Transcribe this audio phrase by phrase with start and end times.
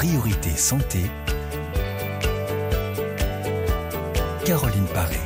[0.00, 1.00] Priorité Santé.
[4.46, 5.18] Caroline Paré.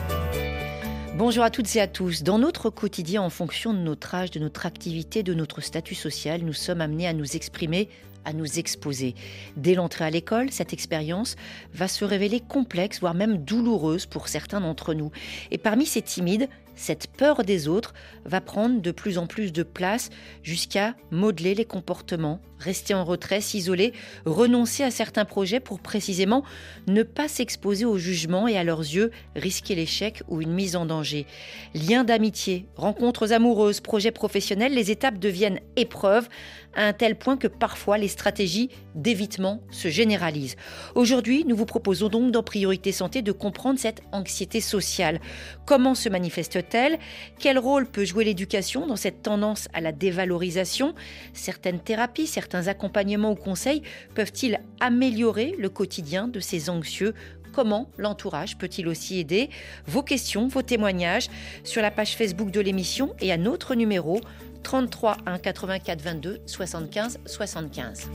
[1.15, 2.25] Bonjour à toutes et à tous.
[2.25, 6.43] Dans notre quotidien, en fonction de notre âge, de notre activité, de notre statut social,
[6.43, 7.89] nous sommes amenés à nous exprimer
[8.25, 9.15] à nous exposer.
[9.57, 11.37] Dès l'entrée à l'école, cette expérience
[11.72, 15.11] va se révéler complexe, voire même douloureuse pour certains d'entre nous.
[15.51, 19.62] Et parmi ces timides, cette peur des autres va prendre de plus en plus de
[19.62, 20.11] place
[20.43, 23.93] jusqu'à modeler les comportements, rester en retrait, s'isoler,
[24.25, 26.43] renoncer à certains projets pour précisément
[26.87, 30.87] ne pas s'exposer au jugement et à leurs yeux risquer l'échec ou une mise en
[30.87, 31.27] danger.
[31.75, 36.29] Liens d'amitié, rencontres amoureuses, projets professionnels, les étapes deviennent épreuves
[36.75, 40.57] à un tel point que parfois les stratégies d'évitement se généralisent.
[40.95, 45.21] Aujourd'hui, nous vous proposons donc dans Priorité Santé de comprendre cette anxiété sociale.
[45.67, 46.99] Comment se manifeste-t-elle?
[47.39, 50.95] Quel rôle peut jouer l'éducation dans cette tendance à la dévalorisation?
[51.33, 53.83] Certaines thérapies, certains accompagnements ou conseils
[54.14, 57.14] peuvent-ils améliorer le quotidien de ces anxieux?
[57.52, 59.48] Comment l'entourage peut-il aussi aider?
[59.86, 61.28] Vos questions, vos témoignages
[61.62, 64.20] sur la page Facebook de l'émission et à notre numéro
[64.64, 68.10] 33 1 84 22 75 75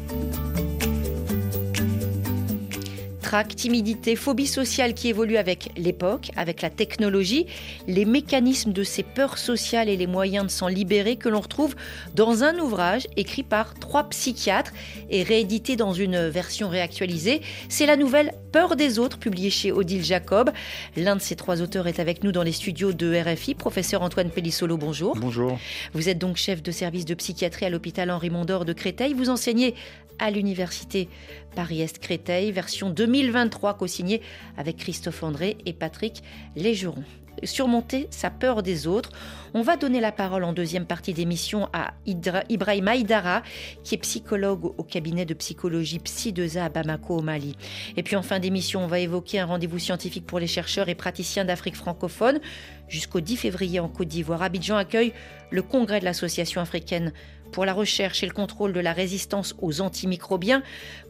[3.55, 7.45] timidité, phobie sociale qui évolue avec l'époque, avec la technologie,
[7.88, 11.75] les mécanismes de ces peurs sociales et les moyens de s'en libérer que l'on retrouve
[12.16, 14.72] dans un ouvrage écrit par trois psychiatres
[15.09, 17.41] et réédité dans une version réactualisée.
[17.69, 20.50] C'est la nouvelle Peur des autres, publiée chez Odile Jacob.
[20.97, 24.31] L'un de ces trois auteurs est avec nous dans les studios de RFI, professeur Antoine
[24.31, 25.16] Pellissolo, bonjour.
[25.16, 25.59] Bonjour.
[25.94, 29.13] Vous êtes donc chef de service de psychiatrie à l'hôpital Henri Mondor de Créteil.
[29.13, 29.75] Vous enseignez
[30.20, 31.09] à l'université
[31.56, 34.22] Paris-Est Créteil, version 2023 co-signée
[34.58, 36.23] avec Christophe André et Patrick
[36.56, 37.03] Légeron
[37.44, 39.12] surmonter sa peur des autres.
[39.53, 43.44] On va donner la parole en deuxième partie d'émission à Ibrahim Aïdara,
[43.84, 47.56] qui est psychologue au cabinet de psychologie Psy2A à Bamako au Mali.
[47.97, 50.96] Et puis en fin d'émission, on va évoquer un rendez-vous scientifique pour les chercheurs et
[50.96, 52.40] praticiens d'Afrique francophone.
[52.88, 55.13] Jusqu'au 10 février en Côte d'Ivoire, Abidjan accueille
[55.52, 57.13] le congrès de l'Association africaine
[57.51, 60.63] pour la recherche et le contrôle de la résistance aux antimicrobiens.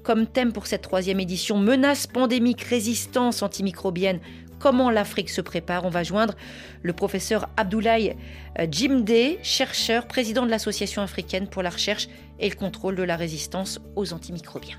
[0.03, 4.19] Comme thème pour cette troisième édition, menace pandémique, résistance antimicrobienne.
[4.59, 6.35] Comment l'Afrique se prépare On va joindre
[6.81, 8.17] le professeur Abdoulaye
[8.59, 13.15] euh, Jimde, chercheur, président de l'Association africaine pour la recherche et le contrôle de la
[13.15, 14.77] résistance aux antimicrobiens.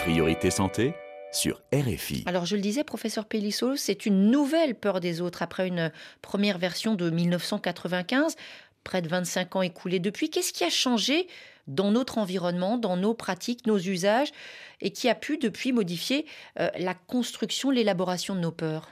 [0.00, 0.94] Priorité santé
[1.32, 2.24] sur RFI.
[2.26, 6.58] Alors je le disais, professeur Pellisso, c'est une nouvelle peur des autres après une première
[6.58, 8.36] version de 1995,
[8.84, 10.30] près de 25 ans écoulés depuis.
[10.30, 11.26] Qu'est-ce qui a changé
[11.66, 14.32] dans notre environnement, dans nos pratiques, nos usages,
[14.80, 16.26] et qui a pu depuis modifier
[16.58, 18.88] euh, la construction, l'élaboration de nos peurs?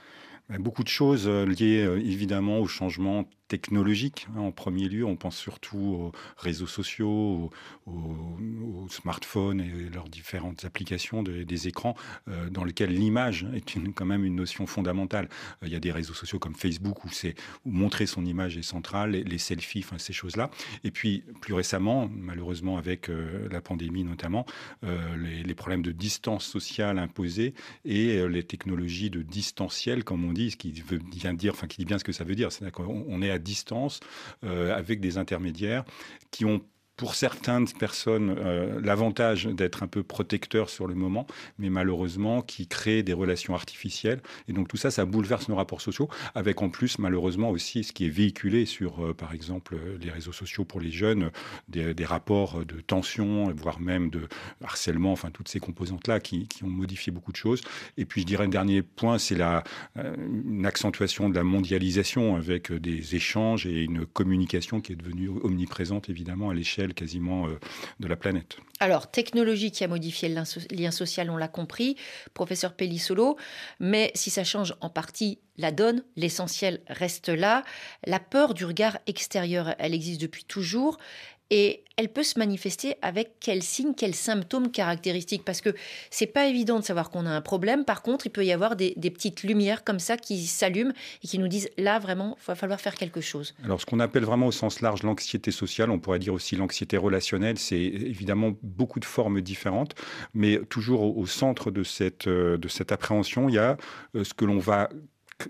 [0.59, 4.27] Beaucoup de choses euh, liées euh, évidemment au changement technologique.
[4.35, 7.49] Hein, en premier lieu, on pense surtout aux réseaux sociaux,
[7.85, 11.95] aux, smartphones et leurs différentes applications des écrans,
[12.27, 15.27] euh, dans lesquels l'image est quand même une notion fondamentale.
[15.61, 18.61] Euh, il y a des réseaux sociaux comme Facebook où, c'est, montrer son image est
[18.61, 20.49] central, les, selfies, enfin, ces choses-là.
[20.83, 24.45] Et puis, plus récemment, malheureusement avec euh, la pandémie notamment,
[24.83, 30.57] les, problèmes de distance sociale imposée et les technologies de distanciel, comme on dit, ce
[30.57, 32.51] qui veut bien dire, enfin, qui dit bien ce que ça veut dire.
[32.51, 33.99] C'est-à-dire qu'on on est à distance
[34.43, 35.83] euh, avec des intermédiaires
[36.31, 36.61] qui ont
[36.97, 41.27] pour certaines personnes euh, l'avantage d'être un peu protecteur sur le moment,
[41.59, 44.19] mais malheureusement qui crée des relations artificielles.
[44.47, 47.93] Et donc tout ça, ça bouleverse nos rapports sociaux, avec en plus malheureusement aussi ce
[47.93, 51.29] qui est véhiculé sur, euh, par exemple, les réseaux sociaux pour les jeunes,
[51.69, 54.27] des, rapports de tension, voire même de
[54.63, 57.61] harcèlement, enfin toutes ces composantes-là qui, qui, ont modifié beaucoup de choses.
[57.97, 59.63] Et puis je dirais un dernier point, c'est la
[59.97, 65.29] euh, une accentuation de la mondialisation avec des échanges et une communication qui est devenue
[65.43, 67.59] omniprésente évidemment à l'échelle quasiment euh,
[67.99, 68.57] de la planète.
[68.79, 70.43] Alors, technologie qui a modifié le
[70.75, 71.95] lien social, on l'a compris,
[72.33, 73.37] professeur Pellissolo,
[73.79, 77.63] mais si ça change en partie la donne, l'essentiel reste là.
[78.05, 80.99] La peur du regard extérieur, elle existe depuis toujours
[81.49, 85.73] et elle peut se manifester avec quels signes, quels symptômes caractéristiques Parce que
[86.11, 87.85] c'est pas évident de savoir qu'on a un problème.
[87.85, 91.39] Par contre, il peut y avoir des, petites lumières comme ça qui s'allument et qui
[91.39, 93.55] nous disent là vraiment, il va falloir faire quelque chose.
[93.63, 96.97] Alors, ce qu'on appelle vraiment au sens large l'anxiété sociale, on pourrait dire aussi l'anxiété
[96.97, 99.95] relationnelle, c'est évidemment beaucoup de formes différentes,
[100.35, 103.77] mais toujours au, centre de cette, euh, de cette appréhension, il y a
[104.15, 104.89] euh, ce que l'on va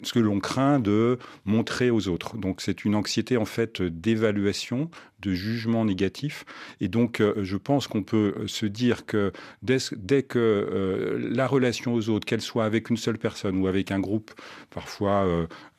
[0.04, 2.38] ce que l'on craint de montrer aux autres.
[2.38, 4.90] Donc c'est une anxiété en fait d'évaluation,
[5.20, 6.46] de jugement négatif.
[6.80, 9.32] Et donc euh, je pense qu'on peut se dire que
[9.64, 9.80] dès,
[10.24, 14.00] que euh, la relation aux autres, qu'elle soit avec une seule personne ou avec un
[14.00, 14.32] groupe,
[14.70, 15.26] parfois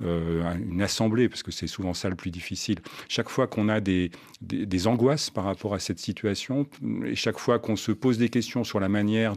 [0.01, 3.81] euh, une assemblée, parce que c'est souvent ça le plus difficile, chaque fois qu'on a
[3.81, 6.67] des, des, angoisses par rapport à cette situation,
[7.05, 9.35] et chaque fois qu'on se pose des questions sur la manière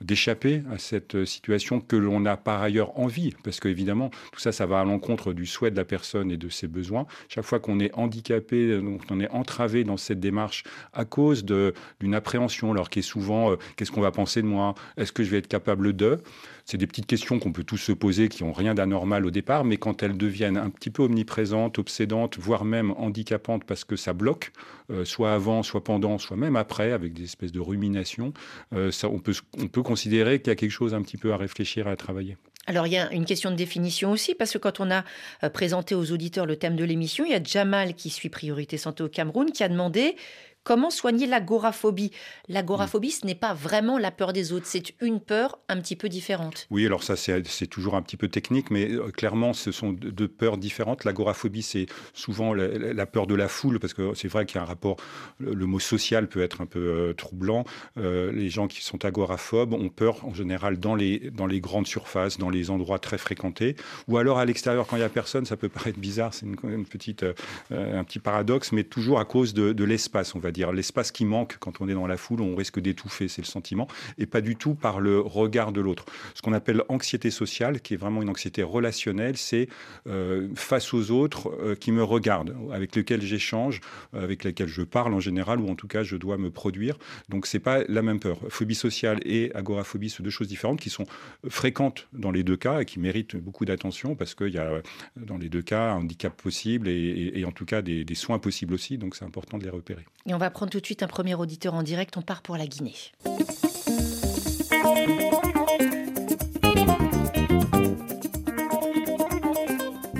[0.00, 4.66] d'échapper à cette situation que l'on a par ailleurs envie, parce qu'évidemment, tout ça, ça
[4.66, 7.06] va à l'encontre du souhait de la personne et de ses besoins.
[7.28, 12.14] Chaque fois qu'on est handicapé, donc on est entravé dans cette démarche à cause d'une
[12.14, 14.74] appréhension, alors qui est souvent euh, qu'est-ce qu'on va penser de moi?
[14.96, 16.18] Est-ce que je vais être capable de?
[16.64, 19.64] C'est des petites questions qu'on peut tous se poser, qui n'ont rien d'anormal au départ,
[19.64, 24.14] mais quand elles deviennent un petit peu omniprésentes, obsédantes, voire même handicapantes parce que ça
[24.14, 24.52] bloque,
[24.90, 28.32] euh, soit avant, soit pendant, soit même après, avec des espèces de ruminations,
[28.74, 31.36] euh, on, peut, on peut considérer qu'il y a quelque chose un petit peu à
[31.36, 32.36] réfléchir, à travailler.
[32.66, 35.04] Alors il y a une question de définition aussi, parce que quand on a
[35.42, 38.78] euh, présenté aux auditeurs le thème de l'émission, il y a Jamal qui suit Priorité
[38.78, 40.16] Santé au Cameroun qui a demandé
[40.64, 42.10] Comment soigner l'agoraphobie?
[42.48, 46.08] L'agoraphobie, ce n'est pas vraiment la peur des autres, c'est une peur un petit peu
[46.08, 46.66] différente.
[46.70, 50.26] Oui, alors ça, c'est toujours un petit peu technique, mais euh, clairement, ce sont deux
[50.26, 51.04] peurs différentes.
[51.04, 51.84] L'agoraphobie, c'est
[52.14, 54.96] souvent la, peur de la foule, parce que c'est vrai qu'il y a un rapport,
[55.38, 57.64] le, mot social peut être un peu euh, troublant.
[57.98, 61.86] Euh, les gens qui sont agoraphobes ont peur, en général, dans les, dans les grandes
[61.86, 63.76] surfaces, dans les endroits très fréquentés,
[64.08, 66.86] ou alors à l'extérieur, quand il n'y a personne, ça peut paraître bizarre, c'est une,
[66.86, 67.22] petite,
[67.70, 71.26] un petit paradoxe, mais toujours à cause de, de l'espace, on va dire l'espace qui
[71.26, 73.86] manque quand on est dans la foule, on risque d'étouffer, c'est le sentiment,
[74.16, 76.06] et pas du tout par le regard de l'autre.
[76.34, 79.68] Ce qu'on appelle anxiété sociale, qui est vraiment une anxiété relationnelle, c'est
[80.06, 83.80] euh, face aux autres euh, qui me regardent, avec lesquels j'échange,
[84.14, 86.96] avec lesquels je parle en général, ou en tout cas je dois me produire.
[87.28, 88.38] Donc c'est pas la même peur.
[88.48, 91.06] Phobie sociale et agoraphobie, sont deux choses différentes qui sont
[91.48, 94.80] fréquentes dans les deux cas et qui méritent beaucoup d'attention parce qu'il y a
[95.16, 98.74] dans les deux cas un handicap possible et, en tout cas des, des soins possibles
[98.74, 98.98] aussi.
[98.98, 100.04] Donc c'est important de les repérer.
[100.26, 102.16] Et on va prendre tout de suite un premier auditeur en direct.
[102.16, 102.94] On part pour la Guinée.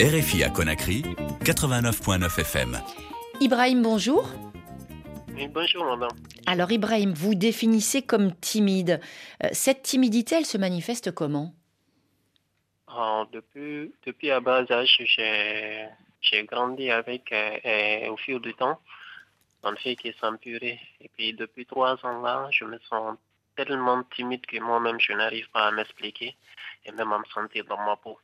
[0.01, 1.03] RFI à Conakry,
[1.45, 2.79] 89.9 FM.
[3.41, 4.29] Ibrahim, bonjour.
[5.35, 6.17] Oui, bonjour, madame.
[6.47, 9.01] Alors, Ibrahim, vous définissez comme timide.
[9.43, 11.55] Euh, cette timidité, elle se manifeste comment?
[13.33, 15.03] Depuis, depuis à bas âge,
[16.21, 18.79] j'ai grandi avec, euh, au fil du temps,
[19.65, 20.81] en fait qui s'empurer.
[21.01, 23.17] Et puis depuis trois ans là, je me sens
[23.57, 26.37] tellement timide que moi-même je n'arrive pas à m'expliquer
[26.85, 28.19] et même à me sentir dans ma peau.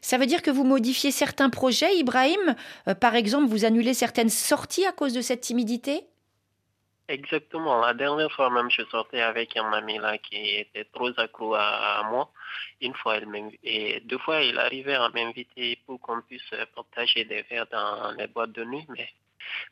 [0.00, 2.56] Ça veut dire que vous modifiez certains projets, Ibrahim?
[2.88, 6.04] Euh, Par exemple, vous annulez certaines sorties à cause de cette timidité?
[7.08, 7.80] Exactement.
[7.80, 12.06] La dernière fois même, je sortais avec un ami là qui était trop accro à,
[12.08, 12.30] moi.
[12.80, 13.26] Une fois, elle
[13.64, 18.28] et deux fois, il arrivait à m'inviter pour qu'on puisse partager des verres dans les
[18.28, 19.08] boîtes de nuit, mais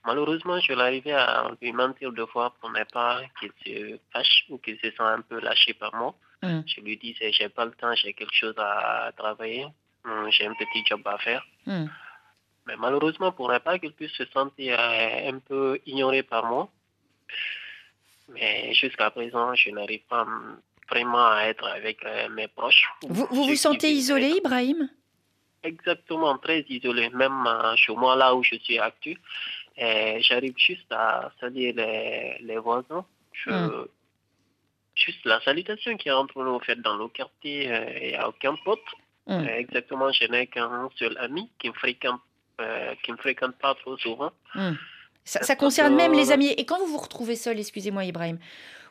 [0.04, 4.58] Malheureusement, je l'arrivais à lui mentir deux fois pour ne pas qu'il se fâche ou
[4.58, 6.14] qu'il se sent un peu lâché par moi.
[6.42, 6.60] Mm.
[6.66, 9.66] Je lui disais, j'ai pas le temps, j'ai quelque chose à travailler,
[10.04, 11.44] mm, j'ai un petit job à faire.
[11.66, 11.86] Mm.
[12.66, 16.68] Mais malheureusement, pour ne pas qu'il puisse se sentir euh, un peu ignoré par moi,
[18.28, 20.26] mais jusqu'à présent, je n'arrive pas
[20.90, 22.84] vraiment à être avec euh, mes proches.
[23.02, 24.88] Vous vous, vous sentez isolé, Ibrahim?
[25.62, 27.10] Exactement, très isolé.
[27.10, 29.16] Même euh, chez moi, là où je suis actuel,
[30.20, 33.04] j'arrive juste à saluer les, les voisins.
[33.46, 33.84] Hmm.
[34.94, 38.28] Juste la salutation qui est entre nous, fait, dans le quartier, il euh, n'y a
[38.28, 38.80] aucun pote.
[39.26, 39.46] Hmm.
[39.46, 42.20] exactement, je n'ai qu'un seul ami qui me fréquente,
[42.62, 44.32] euh, qui me fréquente pas trop souvent.
[44.54, 44.72] Hmm.
[45.24, 46.48] Ça, ça, concerne même les amis.
[46.56, 48.38] Et quand vous vous retrouvez seul, excusez-moi Ibrahim,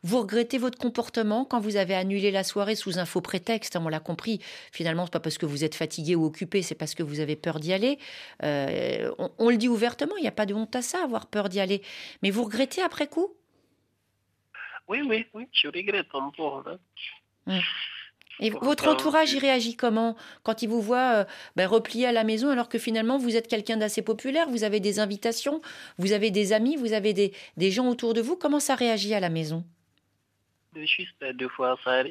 [0.04, 3.76] vous regrettez votre comportement quand vous avez annulé la soirée sous un faux prétexte.
[3.76, 4.40] Hein, on l'a compris.
[4.72, 7.36] Finalement, c'est pas parce que vous êtes fatigué ou occupé, c'est parce que vous avez
[7.36, 8.00] peur d'y aller.
[8.44, 10.18] Euh, on, le dit ouvertement.
[10.18, 11.82] Il n'y a pas de honte à ça, avoir peur d'y aller.
[12.24, 13.34] Mais vous regrettez après coup?
[14.88, 15.48] Oui, oui, oui.
[15.52, 16.44] Je regrette un peu.
[16.44, 16.78] Hein.
[17.48, 17.62] Hum.
[18.40, 20.16] Et votre entourage y réagit comment?
[20.44, 21.26] Quand il vous voit euh,
[21.56, 24.80] ben, replié à la maison alors que finalement vous êtes quelqu'un d'assez populaire, vous avez
[24.80, 25.60] des invitations,
[25.98, 28.36] vous avez des amis, vous avez des, des gens autour de vous.
[28.36, 29.64] Comment ça réagit à la maison?
[30.86, 32.04] Juste deux fois ça,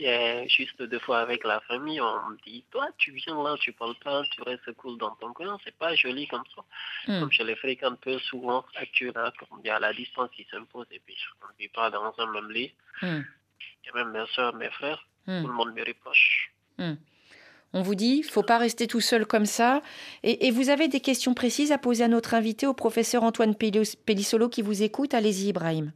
[0.47, 3.95] juste deux fois avec la famille, on me dit, toi, tu viens là, tu parles
[4.03, 6.63] pas, tu restes cool dans ton coin, c'est pas joli comme ça.
[7.07, 7.21] Hmm.
[7.21, 10.87] Comme je les fréquente peu souvent, actuellement, comme il y a la distance qui s'impose,
[10.91, 12.73] et puis on ne vit pas dans un même lit.
[13.03, 13.23] Hmm.
[13.85, 15.43] Et même mes soeurs, mes frères, hmm.
[15.43, 16.53] tout le monde me reproche.
[17.73, 19.83] On vous dit, faut pas rester tout seul comme ça.
[20.23, 23.55] Et, et, vous avez des questions précises à poser à notre invité, au professeur Antoine
[23.55, 25.15] Pellissolo qui vous écoute.
[25.15, 25.93] Allez-y, Ibrahim.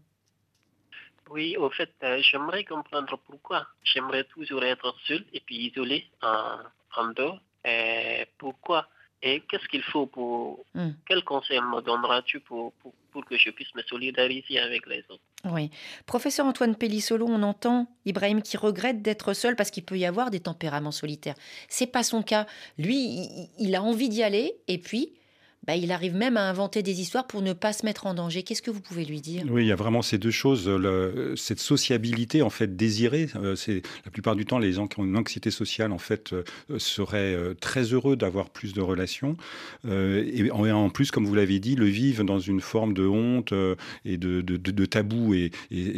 [1.31, 3.67] Oui, au fait, euh, j'aimerais comprendre pourquoi.
[3.85, 6.57] J'aimerais toujours être seul et puis isolé en,
[6.97, 7.41] en dehors.
[7.67, 8.89] euh, pourquoi?
[9.23, 10.65] Et qu'est-ce qu'il faut pour...
[10.75, 10.91] Hmm.
[11.07, 12.73] Quel conseil me donneras-tu pour,
[13.13, 15.23] pour, que je puisse me solidariser avec les autres?
[15.45, 15.71] Oui.
[16.07, 20.31] Professeur Antoine Pellissolo, on entend Ibrahim qui regrette d'être seul parce qu'il peut y avoir
[20.31, 21.35] des tempéraments solitaires.
[21.69, 22.47] C'est pas son cas.
[22.79, 25.13] Lui, il a envie d'y aller et puis
[25.67, 28.43] bah, il arrive même à inventer des histoires pour ne pas se mettre en danger.
[28.43, 29.45] Qu'est-ce que vous pouvez lui dire?
[29.51, 30.71] Oui, il y a vraiment ces deux choses.
[31.37, 33.55] cette sociabilité, en fait, désirée, euh,
[34.05, 36.43] la plupart du temps, les gens qui ont une anxiété sociale, en fait, euh,
[36.79, 39.37] seraient euh, très heureux d'avoir plus de relations.
[39.87, 43.53] et en, plus, comme vous l'avez dit, le vivent dans une forme de honte
[44.05, 45.35] et de, tabou.
[45.35, 45.51] Et,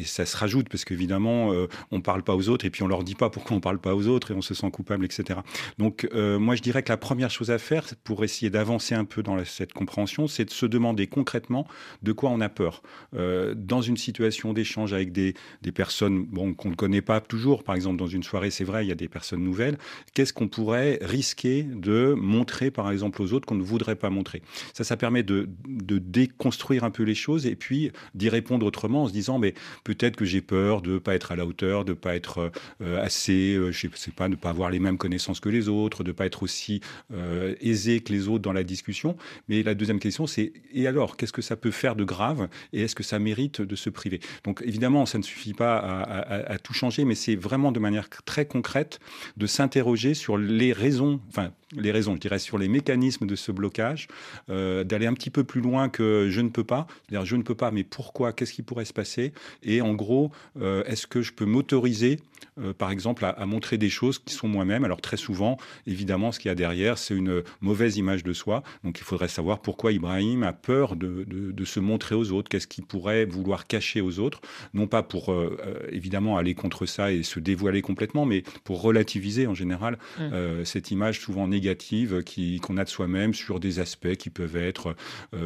[0.04, 1.50] ça se rajoute parce qu'évidemment,
[1.90, 3.62] on ne parle pas aux autres et puis on leur dit pas pourquoi on ne
[3.62, 5.40] parle pas aux autres et on se sent coupable, etc.
[5.78, 9.23] Donc, moi, je dirais que la première chose à faire pour essayer d'avancer un peu
[9.23, 11.66] dans la cette compréhension, c'est de se demander concrètement
[12.02, 12.82] de quoi on a peur.
[13.14, 17.62] Euh, dans une situation d'échange avec des, des personnes bon, qu'on ne connaît pas toujours,
[17.62, 19.78] par exemple dans une soirée, c'est vrai, il y a des personnes nouvelles,
[20.14, 24.42] qu'est-ce qu'on pourrait risquer de montrer, par exemple, aux autres qu'on ne voudrait pas montrer?
[24.73, 29.04] Ça, ça permet de, de déconstruire un peu les choses et puis d'y répondre autrement
[29.04, 29.54] en se disant, mais
[29.85, 32.50] peut-être que j'ai peur de ne pas être à la hauteur, de ne pas être
[32.80, 35.68] euh, assez, euh, je sais pas, de ne pas avoir les mêmes connaissances que les
[35.68, 36.80] autres, de ne pas être aussi
[37.61, 39.16] aisé que les autres dans la discussion.
[39.49, 42.82] Mais la deuxième question, c'est et alors, qu'est-ce que ça peut faire de grave et
[42.82, 44.20] est-ce que ça mérite de se priver?
[44.44, 48.46] Donc évidemment, ça ne suffit pas à, tout changer, mais c'est vraiment de manière très
[48.46, 49.00] concrète
[49.37, 51.20] de s'interroger sur les raisons,
[51.76, 54.08] les raisons, je dirais, sur les mécanismes de ce blocage,
[54.50, 57.42] euh, d'aller un petit peu plus loin que je ne peux pas, c'est-à-dire je ne
[57.42, 59.32] peux pas, mais pourquoi, qu'est-ce qui pourrait se passer?
[59.62, 62.18] Et en gros, euh, est-ce que je peux m'autoriser
[62.60, 64.84] euh, par exemple, à, montrer des choses qui sont moi-même?
[64.84, 68.62] Alors très souvent, évidemment, ce qu'il y a derrière, c'est une mauvaise image de soi.
[68.84, 71.24] Donc il faudrait savoir pourquoi Ibrahim a peur de,
[71.64, 74.40] se montrer aux autres, qu'est-ce qu'il pourrait vouloir cacher aux autres,
[74.74, 75.32] non pas pour
[75.90, 80.64] évidemment aller contre ça et se dévoiler complètement, mais pour relativiser en général mmh.
[80.64, 81.62] cette image souvent négative
[82.61, 84.95] qu'on a de soi-même sur des aspects qui peuvent être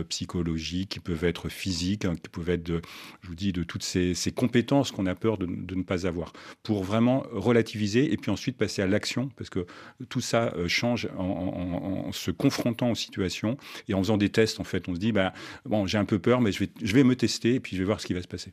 [0.08, 2.80] psychologiques, qui peuvent être physiques, hein, qui peuvent être,
[3.22, 6.32] je vous dis, de toutes ces, compétences qu'on a peur de, de ne pas avoir.
[6.62, 9.66] Pour vraiment relativiser et puis ensuite passer à l'action, parce que
[10.08, 13.56] tout ça euh, change en, se confrontant aux situations
[13.88, 14.60] et en faisant des tests.
[14.60, 15.32] En fait, on se dit, bah,
[15.64, 17.82] bon, j'ai un peu peur, mais je vais, je vais me tester et puis je
[17.82, 18.52] vais voir ce qui va se passer.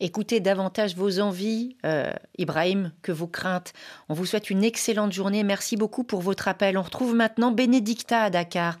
[0.00, 3.72] Écoutez davantage vos envies, euh, Ibrahim, que vos craintes.
[4.08, 5.42] On vous souhaite une excellente journée.
[5.42, 6.78] Merci beaucoup pour votre appel.
[6.78, 8.78] On retrouve maintenant Bénédicta à Dakar.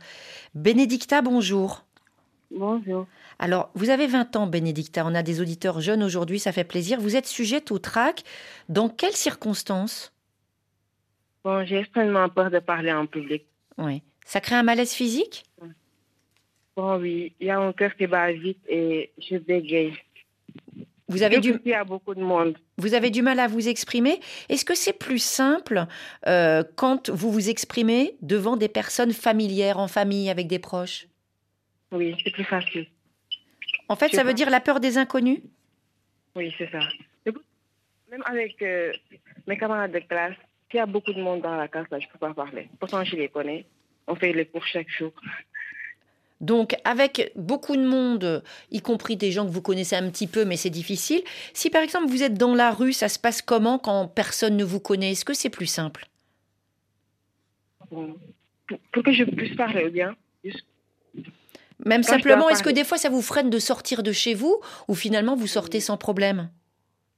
[0.54, 1.84] Bénédicta, bonjour.
[2.50, 3.06] Bonjour.
[3.38, 5.04] Alors, vous avez 20 ans, Bénédicta.
[5.06, 7.00] On a des auditeurs jeunes aujourd'hui, ça fait plaisir.
[7.00, 8.22] Vous êtes sujette au trac.
[8.68, 10.12] Dans quelles circonstances?
[11.44, 13.46] Bon, j'ai extrêmement peur de parler en public.
[13.78, 14.02] Oui.
[14.26, 15.44] Ça crée un malaise physique?
[16.76, 17.32] Bon, oui.
[17.40, 19.94] Il y a un cœur qui bat vite et je bégaye.
[21.10, 21.60] Vous avez, du...
[21.86, 22.56] Beaucoup de monde.
[22.78, 24.20] vous avez du mal à vous exprimer.
[24.48, 25.86] Est-ce que c'est plus simple
[26.28, 31.08] euh, quand vous vous exprimez devant des personnes familières, en famille, avec des proches?
[31.90, 32.86] Oui, c'est plus facile.
[33.88, 35.40] En fait, ça veut dire la peur des inconnus?
[36.36, 36.78] Oui, c'est ça.
[38.10, 38.92] Même avec euh,
[39.46, 40.36] mes camarades de classe,
[40.72, 42.68] il y a beaucoup de monde dans la classe, je ne peux pas parler.
[42.78, 43.66] Pourtant, je les connais.
[44.06, 45.12] On fait les cours chaque jour.
[46.40, 50.44] Donc, avec beaucoup de monde, y compris des gens que vous connaissez un petit peu,
[50.44, 51.22] mais c'est difficile.
[51.52, 54.64] Si par exemple vous êtes dans la rue, ça se passe comment quand personne ne
[54.64, 55.12] vous connaît?
[55.12, 56.06] Est-ce que c'est plus simple?
[57.90, 60.14] Pour, que je puisse parler bien,
[61.84, 64.94] même simplement, est-ce que des fois ça vous freine de sortir de chez vous ou
[64.94, 66.50] finalement vous sortez sans problème?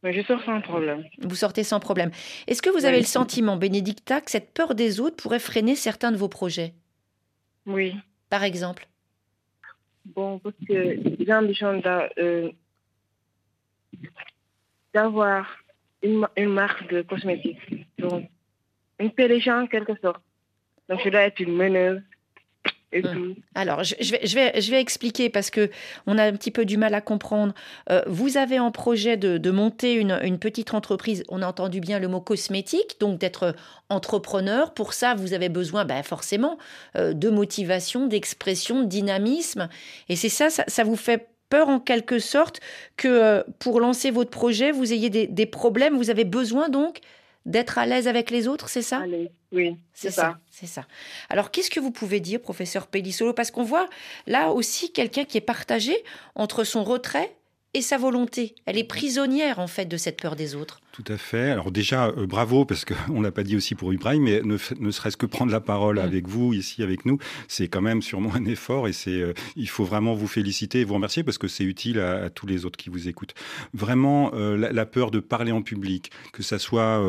[0.04, 1.04] Je sors sans problème.
[1.20, 2.10] Vous sortez sans problème.
[2.48, 6.10] Est-ce que vous avez le sentiment, Bénédicta, que cette peur des autres pourrait freiner certains
[6.10, 6.74] de vos projets?
[7.66, 7.94] Oui.
[8.28, 8.88] Par exemple
[10.04, 11.80] Bon, parce que j'ai l'ambition
[12.18, 12.50] euh,
[14.92, 15.58] d'avoir
[16.02, 17.86] une, une, marque de cosmétiques.
[17.98, 18.28] Donc,
[18.98, 19.10] une
[19.62, 20.22] en quelque sorte.
[20.88, 22.02] Donc, je dois être une meneuse
[22.94, 23.34] Hum.
[23.54, 25.70] Alors, je, vais, je, vais, je vais expliquer parce que
[26.06, 27.54] on a un petit peu du mal à comprendre.
[27.90, 31.24] Euh, vous avez en projet de, monter une, petite entreprise.
[31.28, 33.54] On a entendu bien le mot cosmétique, donc d'être
[33.88, 34.74] entrepreneur.
[34.74, 36.58] Pour ça, vous avez besoin, ben, forcément,
[36.96, 39.68] euh, de motivation, d'expression, de dynamisme.
[40.08, 42.60] Et c'est ça, ça, vous fait peur en quelque sorte
[42.96, 45.96] que euh, pour lancer votre projet, vous ayez des, des problèmes.
[45.96, 47.00] Vous avez besoin donc
[47.46, 49.02] d'être à l'aise avec les autres, c'est ça
[49.52, 50.38] Oui, c'est ça.
[50.50, 50.86] C'est ça.
[51.28, 53.88] Alors, qu'est-ce que vous pouvez dire, professeur Pellissolo Parce qu'on voit
[54.26, 55.96] là aussi quelqu'un qui est partagé
[56.34, 57.34] entre son retrait
[57.74, 58.54] et sa volonté.
[58.66, 60.81] Elle est prisonnière, en fait, de cette peur des autres.
[60.92, 61.50] Tout à fait.
[61.50, 64.58] Alors déjà, euh, bravo, parce qu'on ne l'a pas dit aussi pour Ibrahim, mais ne,
[64.78, 67.16] ne serait-ce que prendre la parole avec vous, ici avec nous,
[67.48, 70.84] c'est quand même sûrement un effort et c'est, euh, il faut vraiment vous féliciter et
[70.84, 73.32] vous remercier parce que c'est utile à, tous les autres qui vous écoutent.
[73.72, 77.00] Vraiment, euh, la, peur de parler en public, que ça soit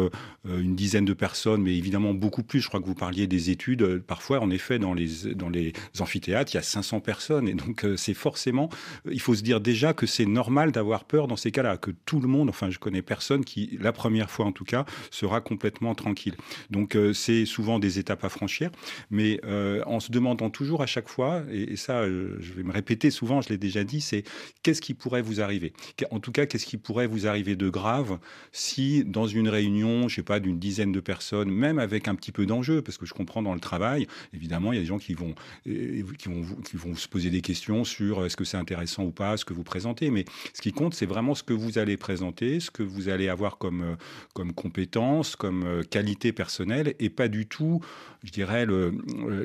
[0.45, 2.61] une dizaine de personnes, mais évidemment beaucoup plus.
[2.61, 3.99] Je crois que vous parliez des études.
[4.03, 7.85] Parfois, en effet, dans les, dans les amphithéâtres, il y a 500 personnes et donc
[7.97, 8.69] c'est forcément,
[9.11, 12.21] il faut se dire déjà que c'est normal d'avoir peur dans ces cas-là, que tout
[12.21, 15.95] le monde, enfin je connais personne qui la première fois en tout cas, sera complètement
[15.95, 16.35] tranquille.
[16.69, 18.69] Donc euh, c'est souvent des étapes à franchir,
[19.11, 22.71] mais euh, en se demandant toujours à chaque fois, et, ça euh, je vais me
[22.71, 24.23] répéter souvent, je l'ai déjà dit, c'est
[24.61, 25.73] qu'est-ce qui pourrait vous arriver?
[26.11, 28.19] En tout cas, qu'est-ce qui pourrait vous arriver de grave
[28.51, 32.31] si dans une réunion, je sais pas, d'une dizaine de personnes, même avec un petit
[32.31, 34.99] peu d'enjeu, parce que je comprends dans le travail, évidemment, il y a des gens
[34.99, 39.03] qui vont, qui vont, qui vont se poser des questions sur est-ce que c'est intéressant
[39.03, 41.77] ou pas, ce que vous présentez, mais ce qui compte, c'est vraiment ce que vous
[41.77, 43.95] allez présenter, ce que vous allez avoir comme, euh,
[44.33, 47.79] comme compétence, comme euh, qualité personnelle, et pas du tout,
[48.21, 48.91] je dirais, euh,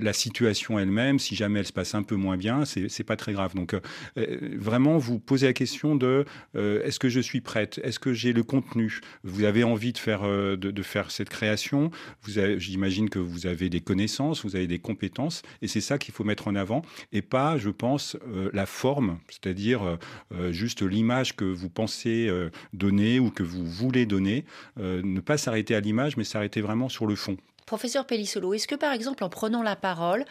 [0.03, 1.21] la situation elle-même.
[1.21, 3.55] Si jamais elle se passe un peu moins bien, c'est pas très grave.
[3.55, 3.77] Donc,
[4.17, 7.81] vraiment, vous posez la question de est-ce que je suis prête?
[7.83, 9.01] Est-ce que j'ai le contenu?
[9.25, 11.91] Vous avez envie de faire, de faire cette création?
[12.27, 16.25] J'imagine que vous avez des connaissances, vous avez des compétences, et c'est ça qu'il faut
[16.25, 16.83] mettre en avant,
[17.13, 18.17] et pas, je pense,
[18.53, 19.99] la forme, c'est-à-dire
[20.51, 22.31] juste l'image que vous pensez
[22.73, 24.45] donner ou que vous voulez donner,
[24.81, 27.37] euh, ne pas s'arrêter à l'image, mais s'arrêter vraiment sur le fond.
[27.67, 30.25] Professeur Pellissolo, est-ce que par exemple en prenant la parole,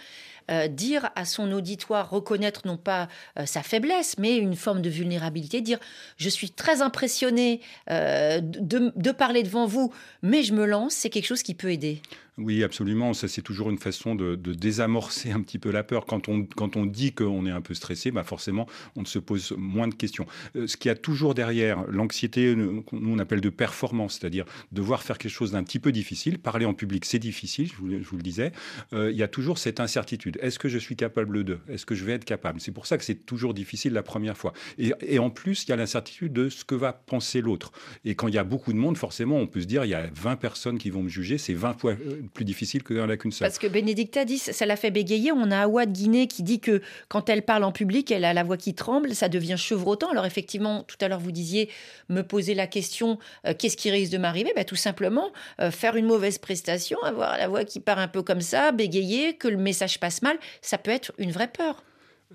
[0.50, 4.90] euh, dire à son auditoire, reconnaître non pas euh, sa faiblesse, mais une forme de
[4.90, 5.80] vulnérabilité, dire
[6.18, 11.44] je suis très impressionné de, parler devant vous, mais je me lance, c'est quelque chose
[11.44, 12.02] qui peut aider.
[12.38, 13.14] Oui, absolument.
[13.14, 16.06] Ça, c'est toujours une façon de, désamorcer un petit peu la peur.
[16.06, 19.56] Quand on, quand on dit qu'on est un peu stressé, bah forcément, on se pose
[19.58, 20.28] moins de questions.
[20.56, 25.02] Euh, ce qu'il y a toujours derrière l'anxiété, nous, on appelle de performance, c'est-à-dire devoir
[25.02, 26.38] faire quelque chose d'un petit peu difficile.
[26.38, 28.52] Parler en public, c'est difficile, je vous, le disais.
[28.94, 30.37] Euh, il y a toujours cette incertitude.
[30.42, 32.60] Est-ce que je suis capable de Est-ce que je vais être capable?
[32.60, 34.54] C'est pour ça que c'est toujours difficile la première fois.
[34.78, 37.72] Et, en plus, il y a l'incertitude de ce que va penser l'autre.
[38.06, 39.96] Et quand il y a beaucoup de monde, forcément, on peut se dire, il y
[39.96, 43.18] a 20 personnes qui vont me juger, c'est 20 fois euh, plus difficile que la
[43.18, 43.48] qu'une seule.
[43.48, 45.32] Parce que Bénédicte a dit, ça l'a fait bégayer.
[45.32, 48.34] On a Awa de Guinée qui dit que quand elle parle en public, elle a
[48.34, 50.10] la voix qui tremble, ça devient chevrotant.
[50.12, 51.70] Alors effectivement, tout à l'heure vous disiez,
[52.10, 54.52] me poser la question, euh, qu'est-ce qui risque de m'arriver?
[54.56, 58.22] Ben, Tout simplement, euh, faire une mauvaise prestation, avoir la voix qui part un peu
[58.22, 60.27] comme ça, bégayer, que le message passe mal,
[60.62, 61.84] ça peut être une vraie peur.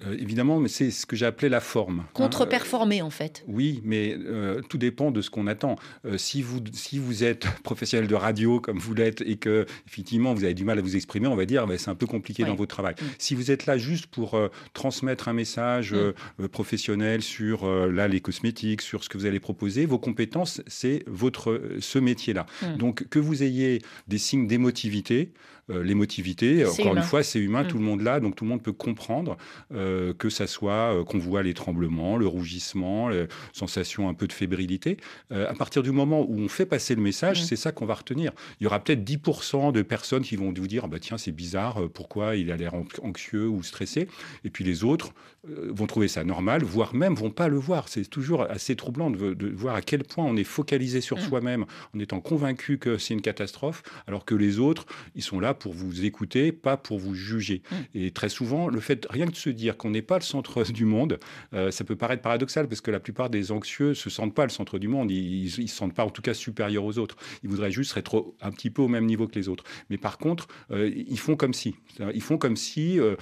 [0.06, 2.00] Euh, évidemment, mais c'est ce que j'ai appelé la forme.
[2.00, 2.08] Hein.
[2.14, 3.44] Contre-performer, en fait.
[3.46, 5.76] Oui, mais euh, tout dépend de ce qu'on attend.
[6.06, 10.32] Euh, si, vous, si vous êtes professionnel de radio, comme vous l'êtes, et que, effectivement,
[10.32, 12.44] vous avez du mal à vous exprimer, on va dire, bah, c'est un peu compliqué
[12.44, 12.94] dans votre travail.
[12.98, 13.04] Mm.
[13.18, 14.40] Si vous êtes là juste pour
[14.72, 16.48] transmettre un message mm.
[16.48, 21.60] professionnel sur, là, les cosmétiques, sur ce que vous allez proposer, vos compétences, c'est votre,
[21.80, 22.46] ce métier-là.
[22.62, 22.76] Mm.
[22.78, 26.66] Donc, que vous ayez des signes d'émotivité, euh, l'émotivité.
[26.66, 27.68] Encore une fois, c'est humain, mm.
[27.68, 29.36] tout le monde l'a, donc tout le monde peut comprendre
[29.72, 34.26] euh, que ça soit euh, qu'on voit les tremblements, le rougissement, la sensation un peu
[34.26, 34.96] de fébrilité.
[35.30, 37.44] à partir du moment où on fait passer le message, mm.
[37.44, 38.32] c'est ça qu'on va retenir.
[38.60, 41.88] Il y aura peut-être 10% de personnes qui vont vous dire bah tiens, c'est bizarre,
[41.92, 44.08] pourquoi il a l'air anxieux ou stressé.
[44.44, 45.12] Et puis les autres
[45.44, 47.88] vont trouver ça normal, voire même vont pas le voir.
[47.88, 51.20] C'est toujours assez troublant de, voir à quel point on est focalisé sur mm.
[51.20, 55.51] soi-même en étant convaincu que c'est une catastrophe, alors que les autres, ils sont là
[55.54, 57.62] pour vous écouter, pas pour vous juger.
[57.70, 57.76] Mm.
[57.94, 60.64] Et très souvent, le fait rien que de se dire qu'on n'est pas le centre
[60.72, 61.18] du monde,
[61.54, 64.50] euh, ça peut paraître paradoxal parce que la plupart des anxieux se sentent pas le
[64.50, 65.10] centre du monde.
[65.10, 67.16] Ils, ne se sentent pas en tout cas supérieurs aux autres.
[67.42, 69.64] Ils voudraient juste être un petit peu au même niveau que les autres.
[69.90, 71.74] Mais par contre, euh, ils font comme si.
[72.14, 73.16] Ils font comme si euh,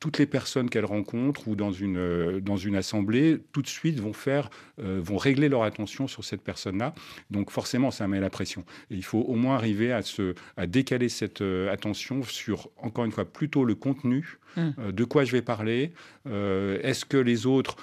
[0.00, 4.12] toutes les personnes qu'elles rencontrent ou dans une, dans une assemblée, tout de suite vont
[4.12, 6.94] faire, vont régler leur attention sur cette personne-là.
[7.30, 8.64] Donc forcément, ça met la pression.
[8.90, 13.12] Et il faut au moins arriver à, se, à décaler cette, attention sur, encore une
[13.12, 14.74] fois, plutôt le contenu, hum.
[14.78, 15.92] euh, de quoi je vais parler,
[16.28, 17.76] euh, est-ce que les autres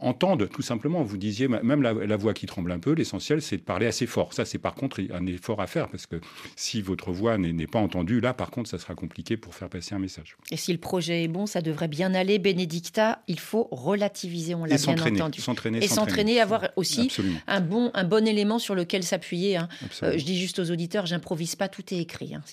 [0.00, 3.62] entendent tout simplement Vous disiez, même la, voix qui tremble un peu, l'essentiel, c'est de
[3.62, 4.32] parler assez fort.
[4.32, 6.16] Ça, c'est par contre un effort à faire, parce que
[6.56, 9.94] si votre voix n'est pas entendue, là, par contre, ça sera compliqué pour faire passer
[9.94, 10.36] un message.
[10.50, 12.38] Et si le projet est bon, ça devrait bien aller.
[12.38, 15.40] Bénédicta, il faut relativiser, on l'a bien entendu.
[15.40, 17.12] S'entraîner, et s'entraîner, avoir aussi
[17.46, 19.56] un bon, un bon élément sur lequel s'appuyer.
[19.56, 19.68] Hein.
[20.02, 22.34] je dis juste aux auditeurs, j'improvise pas, tout est écrit.
[22.34, 22.42] Hein.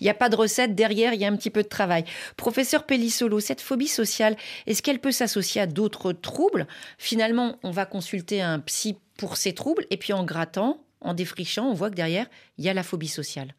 [0.00, 2.04] Il n'y a pas de recette derrière, il y a un petit peu de travail.
[2.52, 4.36] Professeur Pellissolo, cette phobie sociale,
[4.66, 6.66] est-ce qu'elle peut s'associer à d'autres troubles?
[6.98, 11.70] Finalement, on va consulter un psy pour ces troubles, et puis en grattant, en défrichant,
[11.70, 12.26] on voit que derrière,
[12.58, 13.54] il y a la phobie sociale.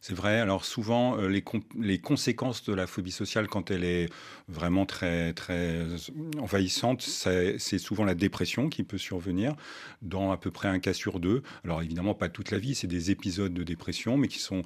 [0.00, 0.40] C'est vrai.
[0.40, 1.44] Alors souvent, euh, les,
[1.78, 4.08] les, conséquences de la phobie sociale, quand elle est
[4.48, 5.84] vraiment très, très
[6.40, 9.54] envahissante, c'est souvent la dépression qui peut survenir
[10.02, 11.42] dans à peu près un cas sur deux.
[11.64, 14.62] Alors évidemment, pas toute la vie, c'est des épisodes de dépression, mais qui sont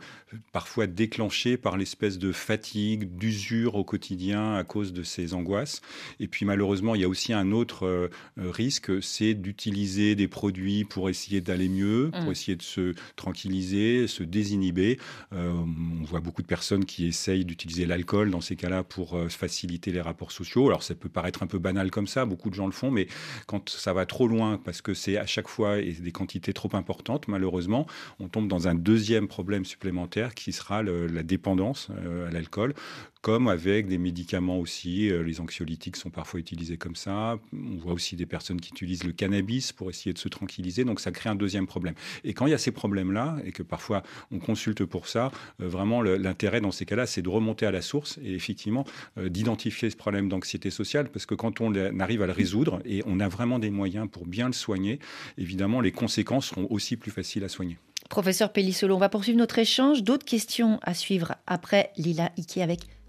[0.52, 5.80] parfois déclenchés par l'espèce de fatigue, d'usure au quotidien à cause de ces angoisses.
[6.18, 10.84] Et puis malheureusement, il y a aussi un autre euh, risque, c'est d'utiliser des produits
[10.84, 12.32] pour essayer d'aller mieux, pour mmh.
[12.32, 14.98] essayer de se tranquilliser, se désinhiber.
[15.32, 19.28] Euh, on voit beaucoup de personnes qui essayent d'utiliser l'alcool dans ces cas-là pour euh,
[19.28, 20.66] faciliter les rapports sociaux.
[20.68, 23.06] Alors ça peut paraître un peu banal comme ça, beaucoup de gens le font, mais
[23.46, 27.28] quand ça va trop loin, parce que c'est à chaque fois des quantités trop importantes,
[27.28, 27.86] malheureusement,
[28.18, 32.74] on tombe dans un deuxième problème supplémentaire qui sera la dépendance euh, à l'alcool
[33.22, 35.10] comme avec des médicaments aussi.
[35.10, 37.38] Euh, les anxiolytiques sont parfois utilisés comme ça.
[37.52, 40.84] On voit aussi des personnes qui utilisent le cannabis pour essayer de se tranquilliser.
[40.84, 41.94] Donc ça crée un deuxième problème.
[42.24, 45.30] Et quand il y a ces problèmes-là, et que parfois on consulte pour ça,
[45.60, 48.84] euh, vraiment l'intérêt dans ces cas-là, c'est de remonter à la source et effectivement
[49.18, 53.02] euh, d'identifier ce problème d'anxiété sociale, parce que quand on arrive à le résoudre et
[53.06, 54.98] on a vraiment des moyens pour bien le soigner,
[55.36, 57.78] évidemment les conséquences seront aussi plus faciles à soigner.
[58.08, 60.02] Professeur Pellissolo, on va poursuivre notre échange.
[60.02, 62.80] D'autres questions à suivre après Lila Ike avec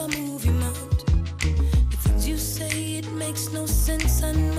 [0.00, 0.54] I move your.
[1.90, 4.22] The things you say, it makes no sense.
[4.22, 4.49] I know.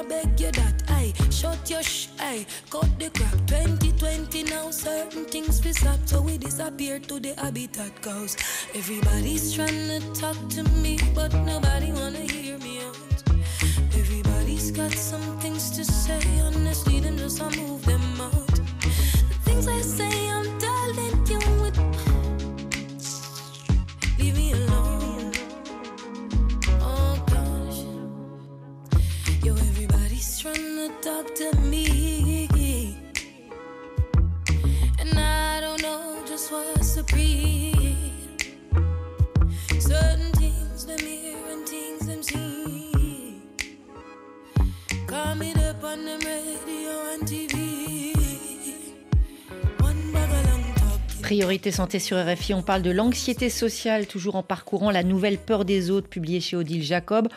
[0.00, 0.82] Lila beg you that.
[0.88, 3.34] Aye, shut your sh, I cut the crap.
[3.46, 8.00] 2020 now, certain things we stop, so we disappear to the habitat.
[8.02, 8.36] Cause
[8.74, 12.96] everybody's trying to talk to me, but nobody wanna hear me out.
[13.94, 19.68] Everybody's got some things to say, honestly, then just I move them out the things
[19.68, 20.09] I say,
[51.22, 55.64] Priorité santé sur RFI, on parle de l'anxiété sociale, toujours en parcourant La nouvelle peur
[55.64, 57.28] des autres, publiée chez Odile Jacob,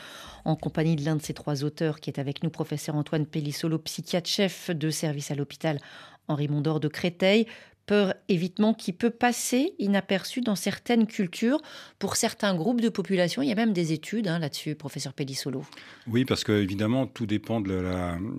[0.45, 3.77] en compagnie de l'un de ces trois auteurs qui est avec nous, professeur Antoine Pellissolo,
[3.79, 5.79] psychiatre chef de service à l'hôpital
[6.27, 7.47] Henri Mondor de Créteil
[7.85, 11.61] peur évitement qui peut passer inaperçu dans certaines cultures
[11.99, 13.41] pour certains groupes de population.
[13.41, 15.65] Il y a même des études hein, là-dessus, professeur Pellissolo.
[16.07, 17.73] Oui, parce que évidemment, tout dépend de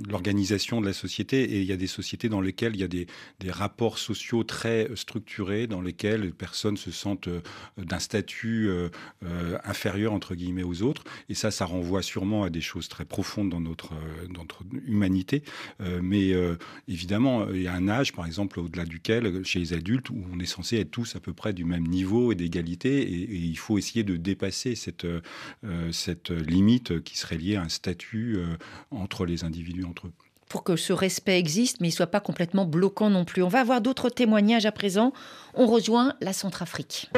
[0.08, 2.88] l'organisation de la société et il y a des sociétés dans lesquelles il y a
[2.88, 3.06] des,
[3.50, 7.40] rapports sociaux très structurés, dans lesquels les personnes se sentent euh,
[7.76, 8.88] d'un statut euh,
[9.24, 11.04] euh, inférieur, entre guillemets, aux autres.
[11.28, 13.90] Et ça, ça renvoie sûrement à des choses très profondes dans notre,
[14.30, 15.42] dans notre humanité.
[15.80, 16.32] mais
[16.88, 20.38] évidemment, il y a un âge, par exemple, au-delà duquel chez les adultes où on
[20.38, 23.78] est censé être tous à peu près du même niveau et d'égalité et, il faut
[23.78, 25.20] essayer de dépasser cette, euh,
[25.92, 28.56] cette limite qui serait liée à un statut euh,
[28.90, 30.12] entre les individus entre eux
[30.48, 33.42] pour que ce respect existe, mais il ne soit pas complètement bloquant non plus.
[33.42, 35.12] On va avoir d'autres témoignages à présent.
[35.54, 37.10] On rejoint la Centrafrique.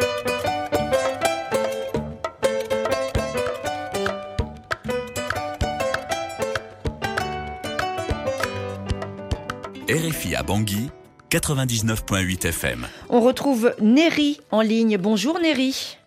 [9.89, 10.91] RFI à Bangui
[11.31, 12.87] 99.8 FM.
[13.09, 14.97] On retrouve Néry en ligne.
[14.97, 15.99] Bonjour Néry.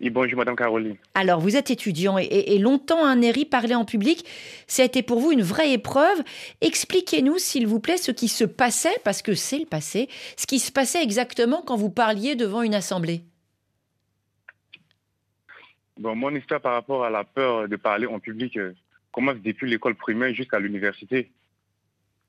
[0.00, 0.96] Oui, bonjour Madame Caroline.
[1.14, 4.26] Alors, vous êtes étudiant et, longtemps un Néri parler en public,
[4.66, 6.22] ça a été pour vous une vraie épreuve.
[6.62, 10.58] Expliquez-nous, s'il vous plaît, ce qui se passait, parce que c'est le passé, ce qui
[10.58, 13.22] se passait exactement quand vous parliez devant une assemblée.
[15.96, 18.74] Bon, mon histoire par rapport à la peur de parler en public euh,
[19.12, 21.30] commence depuis l'école primaire jusqu'à l'université.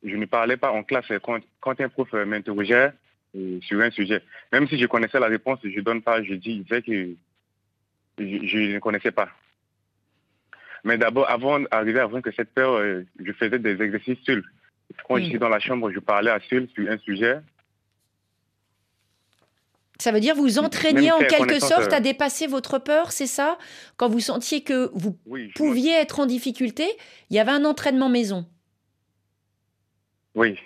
[0.06, 2.94] Je ne parlais pas en classe quand, quand un prof m'interrogeait
[3.36, 4.22] euh, sur un sujet.
[4.54, 7.16] Même si je connaissais la réponse, je ne donne pas, je dis que
[8.18, 9.30] je, ne connaissais pas.
[10.86, 14.44] Mais d'abord, avant d'arriver à voir que cette peur, euh, je faisais des exercices seul.
[15.08, 17.40] Quand j'étais dans la chambre, je parlais à seul sur un sujet.
[20.00, 23.58] Ça veut dire vous entraîniez en quelque sorte à euh, dépasser votre peur, c'est ça?
[23.98, 25.18] Quand vous sentiez que vous
[25.56, 26.86] pouviez être en difficulté,
[27.30, 28.46] il y avait un entraînement maison.
[30.36, 30.60] Oui,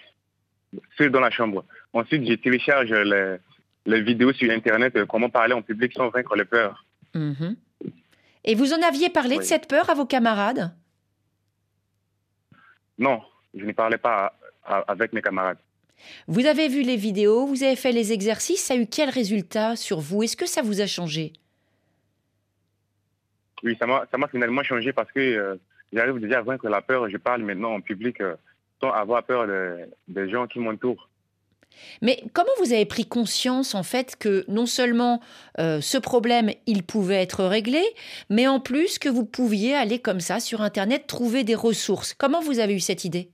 [0.98, 1.64] seul dans la chambre.
[1.94, 3.38] Ensuite, je télécharge les,
[3.86, 6.86] les vidéos sur Internet, euh, comment parler en public sans vaincre les peurs.
[7.14, 7.56] Mhm.
[8.44, 10.74] Et vous en aviez parlé de cette peur à vos camarades?
[12.98, 13.22] Non,
[13.54, 15.58] je ne parlais pas avec mes camarades.
[16.28, 19.76] Vous avez vu les vidéos, vous avez fait les exercices, ça a eu quel résultat
[19.76, 20.24] sur vous?
[20.24, 21.34] Est-ce que ça vous a changé?
[23.64, 25.56] Oui, ça m'a finalement changé parce que euh,
[25.92, 27.10] j'arrive déjà à vaincre la peur.
[27.10, 28.36] Je parle maintenant en public euh,
[28.80, 29.48] sans avoir peur
[30.08, 31.10] des gens qui m'entourent.
[32.02, 35.22] Mais comment vous avez pris conscience en fait que non seulement
[35.60, 37.82] euh, ce problème il pouvait être réglé,
[38.30, 42.14] mais en plus que vous pouviez aller comme ça sur Internet trouver des ressources?
[42.14, 43.30] Comment vous avez eu cette idée?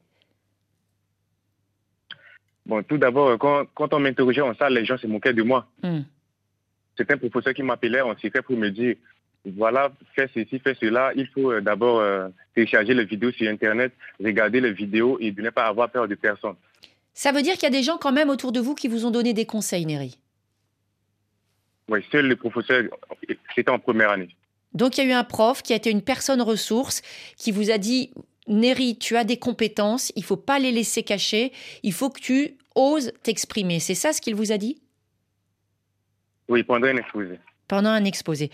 [2.65, 5.67] Bon, tout d'abord, quand, quand, on m'interrogeait en salle, les gens se moquaient de moi.
[5.84, 6.01] Hmm.
[6.97, 8.95] C'était un professeur qui m'appelait en secret pour me dire
[9.51, 11.12] voilà, fais ceci, fais cela.
[11.15, 15.49] Il faut euh, d'abord euh, télécharger les vidéos sur Internet, regarder les vidéos et ne
[15.49, 16.55] pas avoir peur de personne.
[17.13, 19.05] Ça veut dire qu'il y a des gens quand même autour de vous qui vous
[19.05, 20.17] ont donné des conseils, Néry
[21.88, 22.84] Oui, seul le professeur,
[23.55, 24.29] c'était en première année.
[24.73, 27.01] Donc il y a eu un prof qui a été une personne ressource
[27.38, 28.12] qui vous a dit
[28.47, 31.51] Néry, tu as des compétences, il faut pas les laisser cacher,
[31.84, 33.79] il faut que tu oses t'exprimer.
[33.79, 34.81] C'est ça ce qu'il vous a dit?
[36.47, 37.39] Oui, pendant un exposé.
[37.67, 38.51] Pendant un exposé.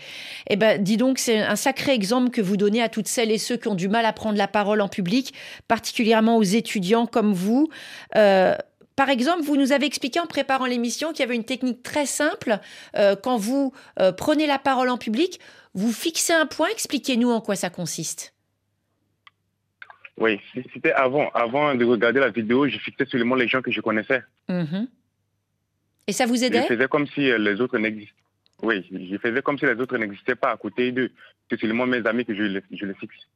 [0.48, 3.36] Eh ben, dis donc, c'est un sacré exemple que vous donnez à toutes celles et
[3.36, 5.34] ceux qui ont du mal à prendre la parole en public,
[5.68, 7.68] particulièrement aux étudiants comme vous.
[8.16, 8.54] Euh,
[8.96, 12.06] par exemple, vous nous avez expliqué en préparant l'émission qu'il y avait une technique très
[12.06, 12.58] simple.
[12.96, 15.40] Euh, quand vous euh, prenez la parole en public,
[15.74, 16.68] vous fixez un point.
[16.70, 18.34] Expliquez-nous en quoi ça consiste.
[20.18, 20.40] Oui,
[20.72, 21.30] c'était avant.
[21.30, 24.22] Avant de regarder la vidéo, je fixais seulement les gens que je connaissais.
[24.48, 24.88] Mhm.
[26.06, 26.62] Et ça vous aidait?
[26.62, 28.21] Je faisais comme si les autres n'existaient
[28.62, 31.10] oui, je faisais comme si les autres n'existaient pas à côté d'eux.
[31.50, 33.28] C'est seulement mes amis que je je les fixe.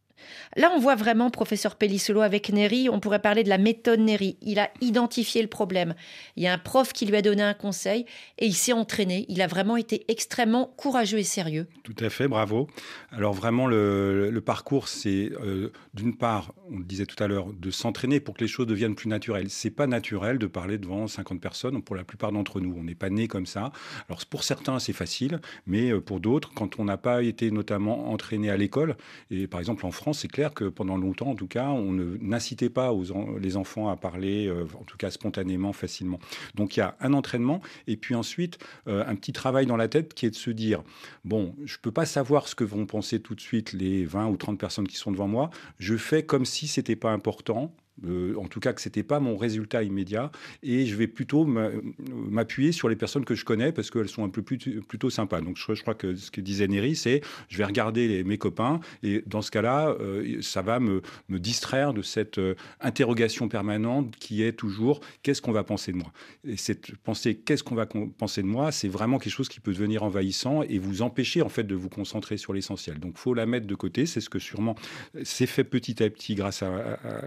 [0.56, 4.36] Là, on voit vraiment, professeur Pellissolo, avec Neri, on pourrait parler de la méthode Neri.
[4.42, 5.94] Il a identifié le problème.
[6.36, 8.06] Il y a un prof qui lui a donné un conseil
[8.38, 9.26] et il s'est entraîné.
[9.28, 11.66] Il a vraiment été extrêmement courageux et sérieux.
[11.82, 12.68] Tout à fait, bravo.
[13.10, 17.70] Alors vraiment, le, parcours, c'est euh, d'une part, on le disait tout à l'heure, de
[17.70, 19.50] s'entraîner pour que les choses deviennent plus naturelles.
[19.50, 22.74] C'est pas naturel de parler devant 50 personnes pour la plupart d'entre nous.
[22.78, 23.72] On n'est pas né comme ça.
[24.08, 28.10] Alors pour certains, c'est facile, mais euh, pour d'autres, quand on n'a pas été notamment
[28.10, 28.96] entraîné à l'école,
[29.30, 32.70] et par exemple en France, c'est clair que pendant longtemps, en tout cas, on n'incitait
[32.70, 32.92] pas
[33.40, 36.18] les enfants à parler, euh, en tout cas spontanément, facilement.
[36.54, 39.88] Donc il y a un entraînement et puis ensuite euh, un petit travail dans la
[39.88, 40.82] tête qui est de se dire
[41.24, 44.26] bon, je ne peux pas savoir ce que vont penser tout de suite les 20
[44.28, 45.50] ou 30 personnes qui sont devant moi.
[45.78, 47.72] Je fais comme si c'était pas important
[48.04, 50.30] euh, en tout cas que c'était pas mon résultat immédiat,
[50.62, 54.28] et je vais plutôt m'appuyer sur les personnes que je connais parce qu'elles sont un
[54.28, 55.40] peu plutôt sympas.
[55.40, 59.22] Donc je, crois que ce que disait Néry, c'est je vais regarder mes copains, et
[59.26, 64.52] dans ce cas-là, euh, ça va me, distraire de cette euh, interrogation permanente qui est
[64.52, 66.12] toujours qu'est-ce qu'on va penser de moi?
[66.46, 69.72] Et cette pensée qu'est-ce qu'on va penser de moi, c'est vraiment quelque chose qui peut
[69.72, 72.98] devenir envahissant et vous empêcher en fait de vous concentrer sur l'essentiel.
[72.98, 74.06] Donc faut la mettre de côté.
[74.06, 74.76] C'est ce que sûrement
[75.22, 76.62] c'est fait petit à petit grâce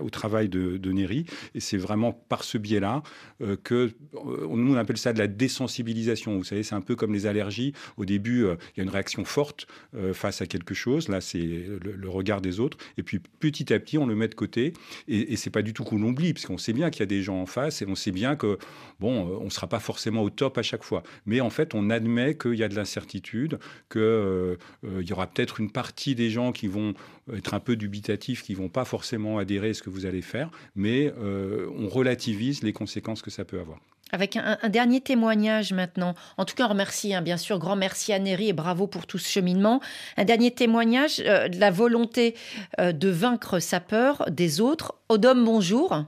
[0.02, 1.26] au travail de de, Néry.
[1.56, 3.04] Et c'est vraiment par ce biais-là
[3.42, 6.38] euh, que euh, nous on appelle ça de la désensibilisation.
[6.38, 7.74] Vous savez, c'est un peu comme les allergies.
[7.98, 9.68] Au début, euh, il y a une réaction forte
[10.14, 11.08] face à quelque chose.
[11.08, 12.78] Là, c'est le, regard des autres.
[12.98, 14.74] Et puis petit à petit, on le met de côté.
[15.08, 17.22] Et, c'est pas du tout qu'on l'oublie, parce qu'on sait bien qu'il y a des
[17.22, 18.58] gens en face et on sait bien que
[19.00, 21.04] bon, on sera pas forcément au top à chaque fois.
[21.26, 25.72] Mais en fait, on admet qu'il y a de l'incertitude, qu'il y aura peut-être une
[25.72, 26.94] partie des gens qui vont
[27.36, 30.50] être un peu dubitatifs, qui vont pas forcément adhérer à ce que vous allez faire
[30.76, 33.80] mais euh, on relativise les conséquences que ça peut avoir.
[34.12, 36.16] Avec un, dernier témoignage maintenant.
[36.38, 39.06] En tout cas, on remercie, hein, bien sûr, grand merci à Néry et bravo pour
[39.06, 39.82] tout ce cheminement.
[40.18, 42.36] Un dernier témoignage euh, de la volonté
[42.80, 44.96] euh, de vaincre sa peur des autres.
[45.10, 46.06] Odom, bonjour.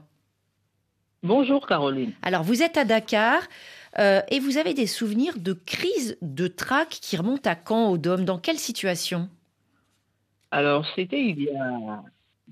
[1.22, 2.10] Bonjour Caroline.
[2.22, 3.40] Alors, vous êtes à Dakar.
[3.96, 8.38] et vous avez des souvenirs de crise de trac qui remontent à quand Dôme Dans
[8.38, 9.28] quelle situation?
[10.52, 12.02] Alors, c'était il y a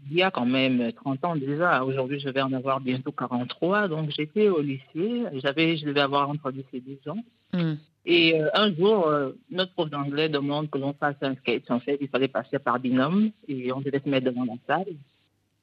[0.08, 1.84] il y a quand même 30 ans déjà.
[1.84, 3.88] Aujourd'hui, je vais en avoir bientôt 43.
[3.88, 5.24] Donc, j'étais au lycée.
[5.34, 7.24] J'avais, je devais avoir entre 10 et 12 ans.
[7.52, 7.74] Hmm.
[8.06, 11.70] Et euh, un jour, euh, notre prof d'anglais demande que l'on fasse un skate.
[11.70, 14.94] En fait, il fallait passer par binôme et on devait se mettre devant la salle.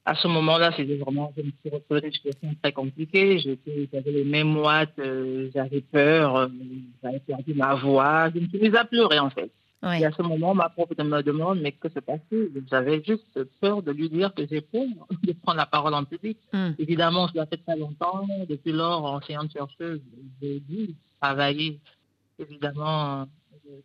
[0.05, 3.39] À ce moment-là, c'était vraiment, je me suis retrouvée dans une situation très compliquée.
[3.39, 6.49] J'avais les mêmes moites, euh, j'avais peur,
[7.03, 8.29] j'avais perdu ma voix.
[8.33, 9.51] Je me suis mise à pleurer, en fait.
[9.83, 12.63] Et à ce moment, ma prof me demande, mais que se passe-t-il?
[12.69, 14.87] J'avais juste peur de lui dire que j'ai peur
[15.23, 16.37] de prendre la parole en public.
[16.51, 16.71] Hmm.
[16.79, 18.25] Évidemment, cela fait très longtemps.
[18.49, 20.01] Depuis lors, enseignante chercheuse,
[20.41, 21.79] j'ai dû travailler,
[22.39, 23.25] évidemment, euh,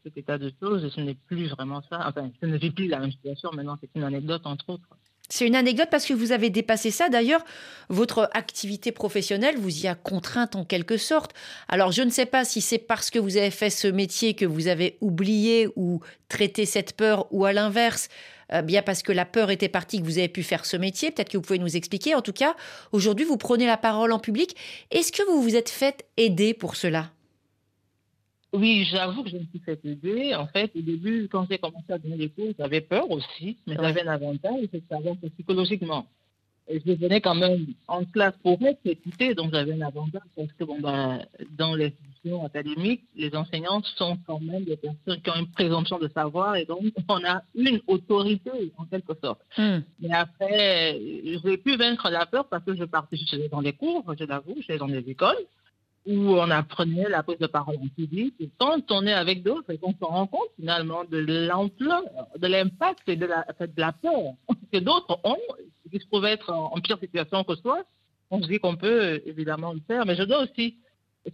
[0.03, 0.85] cet état de choses.
[0.85, 2.09] Et ce n'est plus vraiment ça.
[2.09, 3.51] Enfin, je ne vis plus la même situation.
[3.53, 4.89] Maintenant, c'est une anecdote, entre autres.
[5.29, 7.09] C'est une anecdote parce que vous avez dépassé ça.
[7.09, 7.43] D'ailleurs,
[7.89, 11.33] votre activité professionnelle vous y a contrainte en quelque sorte.
[11.69, 14.45] Alors, je ne sais pas si c'est parce que vous avez fait ce métier que
[14.45, 18.09] vous avez oublié ou traité cette peur ou à l'inverse,
[18.53, 21.11] euh, bien parce que la peur était partie que vous avez pu faire ce métier.
[21.11, 22.15] Peut-être que vous pouvez nous expliquer.
[22.15, 22.55] En tout cas,
[22.93, 24.55] aujourd'hui, vous prenez la parole en public.
[24.91, 27.11] Est-ce que vous vous êtes fait aider pour cela?
[28.53, 30.35] Oui, j'avoue que je me suis fait aider.
[30.35, 33.77] En fait, au début, quand j'ai commencé à donner des cours, j'avais peur aussi, mais
[33.77, 36.07] j'avais un avantage, c'est de savoir que psychologiquement,
[36.69, 40.65] je venais quand même en classe pour être écouté, donc j'avais un avantage parce que
[40.65, 41.19] bon, bah,
[41.51, 45.99] dans les institutions académiques, les enseignants sont quand même des personnes qui ont une présomption
[45.99, 49.41] de savoir et donc on a une autorité en quelque sorte.
[49.59, 49.81] Hmm.
[50.01, 51.01] Mais après,
[51.45, 53.17] j'ai pu vaincre la peur parce que je partais,
[53.51, 55.47] dans les cours, je l'avoue, j'allais dans les écoles
[56.07, 58.35] où on apprenait la prise de parole en public.
[58.41, 62.03] Et quand on est avec d'autres et qu'on se rend compte finalement de l'ampleur,
[62.37, 64.35] de l'impact et de la, peur
[64.73, 65.37] que d'autres ont,
[65.91, 67.85] qui se trouvent être en, pire situation que soi,
[68.31, 70.07] on se dit qu'on peut évidemment le faire.
[70.07, 70.77] Mais je dois aussi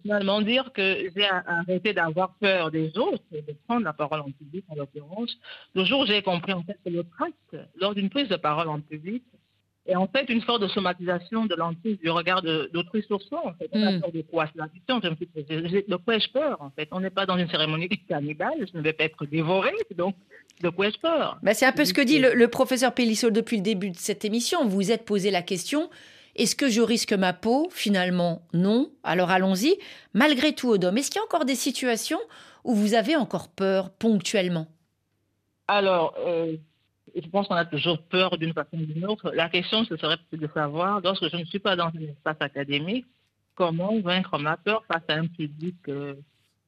[0.03, 4.31] finalement dire que j'ai arrêté d'avoir peur des autres et de prendre la parole en
[4.31, 5.35] public en l'occurrence.
[5.75, 8.69] Le jour où j'ai compris en fait que le tract, lors d'une prise de parole
[8.69, 9.23] en public,
[9.89, 13.43] et en fait une sorte de somatisation de l'emprise du regard d'autrui sur soi.
[13.45, 13.69] En fait.
[13.73, 14.01] On a hmm.
[14.01, 17.89] peur de quoi de quoi ai-je peur En fait, on n'est pas dans une cérémonie
[18.09, 18.67] cannibale.
[18.71, 19.73] Je ne vais pas être dévoré.
[19.97, 20.15] Donc,
[20.63, 21.39] de quoi ai-je peur?
[21.43, 24.27] Bah, C'est un peu ce que dit le, professeur Pellissol depuis le début de cette
[24.27, 24.65] émission.
[24.65, 25.89] Vous vous êtes posé la question
[26.37, 27.69] est-ce que je risque ma peau?
[27.73, 28.93] Finalement, non.
[29.03, 29.77] Alors allons-y.
[30.15, 32.21] Malgré tout, Odom, est-ce qu'il y a encore des situations
[32.63, 34.69] où vous avez encore peur ponctuellement?
[35.67, 36.57] Alors, euh,
[37.15, 39.31] je pense qu'on a toujours peur d'une façon ou d'une autre.
[39.35, 43.07] La question, ce serait de savoir, lorsque je ne suis pas dans un espace académique,
[43.55, 46.15] comment vaincre ma peur face à un public, euh,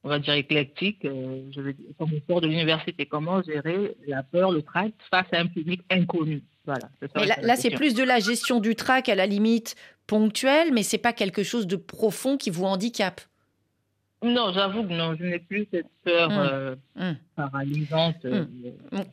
[0.03, 4.23] on va dire éclectique, euh, je veux dire, comme au de l'université, comment gérer la
[4.23, 6.43] peur, le trac face à un public inconnu?
[6.65, 6.89] Voilà.
[7.15, 9.75] Mais là, là c'est plus de la gestion du trac à la limite
[10.05, 13.21] ponctuelle, mais c'est pas quelque chose de profond qui vous handicape.
[14.23, 16.37] Non, j'avoue que non, je n'ai plus cette peur hum.
[16.37, 17.17] Euh, hum.
[17.35, 18.23] paralysante.
[18.25, 18.47] Hum.
[18.93, 19.03] Euh,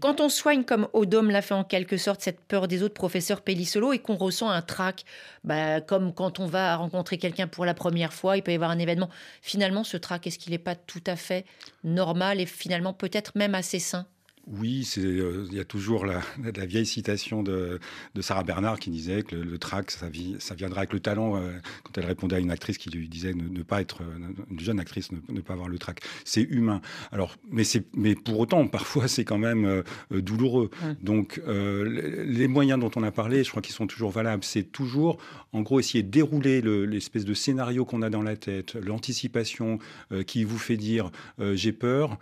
[0.00, 3.42] quand, on, soigne comme Odom l'a fait en quelque sorte, cette peur des autres professeurs
[3.42, 5.04] Pellissolo et qu'on ressent un trac,
[5.44, 8.70] bah, comme quand on va rencontrer quelqu'un pour la première fois, il peut y avoir
[8.70, 9.10] un événement.
[9.42, 11.44] Finalement, ce trac, est-ce qu'il n'est pas tout à fait
[11.84, 14.06] normal et finalement peut-être même assez sain?
[14.46, 16.20] Oui, euh, il y a toujours la,
[16.66, 17.78] vieille citation de,
[18.20, 20.06] Sarah Bernard qui disait que le, trac, ça,
[20.38, 21.52] ça, viendra avec le talent, euh,
[21.84, 24.80] quand elle répondait à une actrice qui lui disait ne, pas être, euh, une jeune
[24.80, 26.00] actrice, ne, pas avoir le trac.
[26.24, 26.80] C'est humain.
[27.12, 27.62] Alors, mais,
[27.94, 30.70] mais pour autant, parfois, c'est quand même douloureux.
[31.02, 34.44] Donc, les moyens dont on a parlé, je crois qu'ils sont toujours valables.
[34.44, 35.18] C'est toujours,
[35.52, 39.78] en gros, essayer de dérouler l'espèce de scénario qu'on a dans la tête, l'anticipation
[40.26, 41.10] qui vous fait dire
[41.54, 42.18] j'ai peur,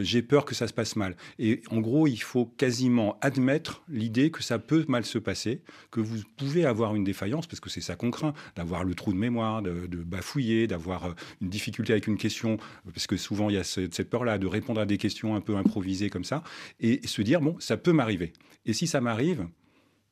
[0.00, 1.16] j'ai peur que ça se passe mal.
[1.38, 5.62] Et et en gros, il faut quasiment admettre l'idée que ça peut mal se passer,
[5.90, 9.12] que vous pouvez avoir une défaillance, parce que c'est ça qu'on craint, d'avoir le trou
[9.12, 12.58] de mémoire, de, bafouiller, d'avoir euh, une difficulté avec une question,
[12.94, 15.56] parce que souvent il y a cette, peur-là de répondre à des questions un peu
[15.56, 16.44] improvisées comme ça,
[16.78, 18.32] et se dire, bon, ça peut m'arriver.
[18.64, 19.48] Et si ça m'arrive,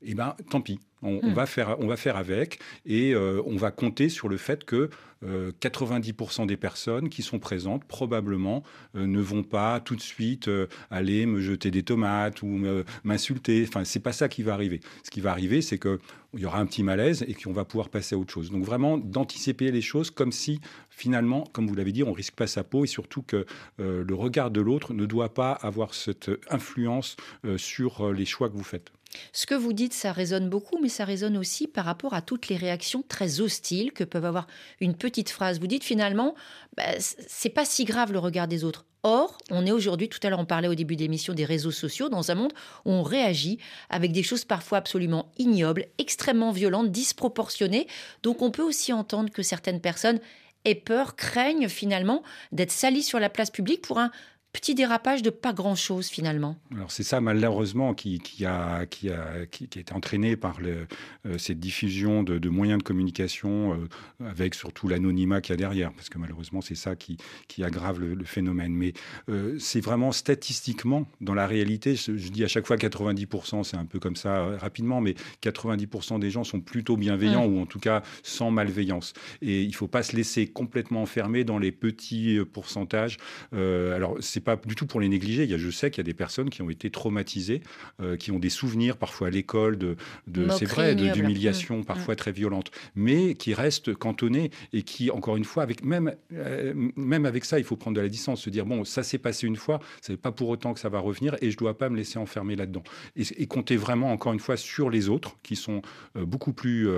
[0.03, 0.79] eh ben, tant pis.
[1.03, 1.33] On, hmm.
[1.33, 4.91] va faire, on va faire avec et euh, on va compter sur le fait que
[5.25, 8.65] 90% euh, des personnes qui sont présentes probablement
[8.97, 10.51] euh, ne vont pas tout de suite
[10.91, 12.61] aller me jeter des tomates ou
[13.05, 13.65] m'insulter.
[13.69, 14.81] Enfin, c'est pas ça qui va arriver.
[15.05, 16.01] Ce qui va arriver, c'est que
[16.35, 18.51] il y aura un petit malaise et qu'on va pouvoir passer à autre chose.
[18.51, 22.47] Donc vraiment d'anticiper les choses comme si finalement, comme vous l'avez dit, on risque pas
[22.47, 23.47] sa peau et surtout que
[23.79, 27.17] le regard de l'autre ne doit pas avoir cette influence
[27.57, 28.93] sur les choix que vous faites.
[29.33, 32.49] Ce que vous dites, ça résonne beaucoup, mais ça résonne aussi par rapport à toutes
[32.49, 34.47] les réactions très hostiles que peuvent avoir
[34.81, 35.61] une petite phrase.
[35.61, 36.35] Vous dites finalement,
[36.77, 38.85] bah, c'est pas si grave le regard des autres.
[39.05, 41.71] Or, on est aujourd'hui, tout à l'heure on parlait au début de l'émission des réseaux
[41.71, 42.53] sociaux, dans un monde
[42.85, 43.59] où on réagit
[43.91, 47.87] avec des choses parfois absolument ignobles, extrêmement violentes, disproportionnées.
[48.23, 50.19] Donc on peut aussi entendre que certaines personnes
[50.65, 54.11] aient peur, craignent finalement d'être salis sur la place publique pour un
[54.59, 56.57] petit dérapage de pas grand-chose finalement.
[56.75, 60.89] Alors c'est ça malheureusement qui, qui, a, qui, a, qui, a été entraîné par le,
[61.27, 63.75] euh, cette diffusion de, de, moyens de communication
[64.21, 67.63] euh, avec surtout l'anonymat qu'il y a derrière, parce que malheureusement c'est ça qui, qui
[67.63, 68.73] aggrave le, le phénomène.
[68.73, 68.95] Mais
[69.29, 73.77] euh, c'est vraiment statistiquement, dans la réalité, je, je, dis à chaque fois 90%, c'est
[73.77, 77.55] un peu comme ça rapidement, mais 90% des gens sont plutôt bienveillants mmh.
[77.55, 79.13] ou en tout cas sans malveillance.
[79.41, 83.19] Et il ne faut pas se laisser complètement enfermer dans les petits pourcentages.
[83.53, 85.45] alors c'est pas du tout pour les négliger.
[85.45, 87.61] Il y a, je sais qu'il y a des personnes qui ont été traumatisées,
[88.01, 89.97] euh, qui ont des souvenirs parfois à l'école de,
[90.27, 91.85] de c'est vrai, d'humiliation mmh.
[91.85, 92.17] parfois mmh.
[92.17, 97.27] très violente, mais qui restent cantonnées et qui, encore une fois, avec même euh, même
[97.27, 99.57] avec ça, il faut prendre de la distance, se dire bon, ça s'est passé une
[99.57, 102.19] fois, c'est pas pour autant que ça va revenir et je dois pas me laisser
[102.19, 102.83] enfermer là-dedans.
[103.17, 105.83] Et, et, compter vraiment encore une fois sur les autres qui sont
[106.17, 106.89] euh, beaucoup plus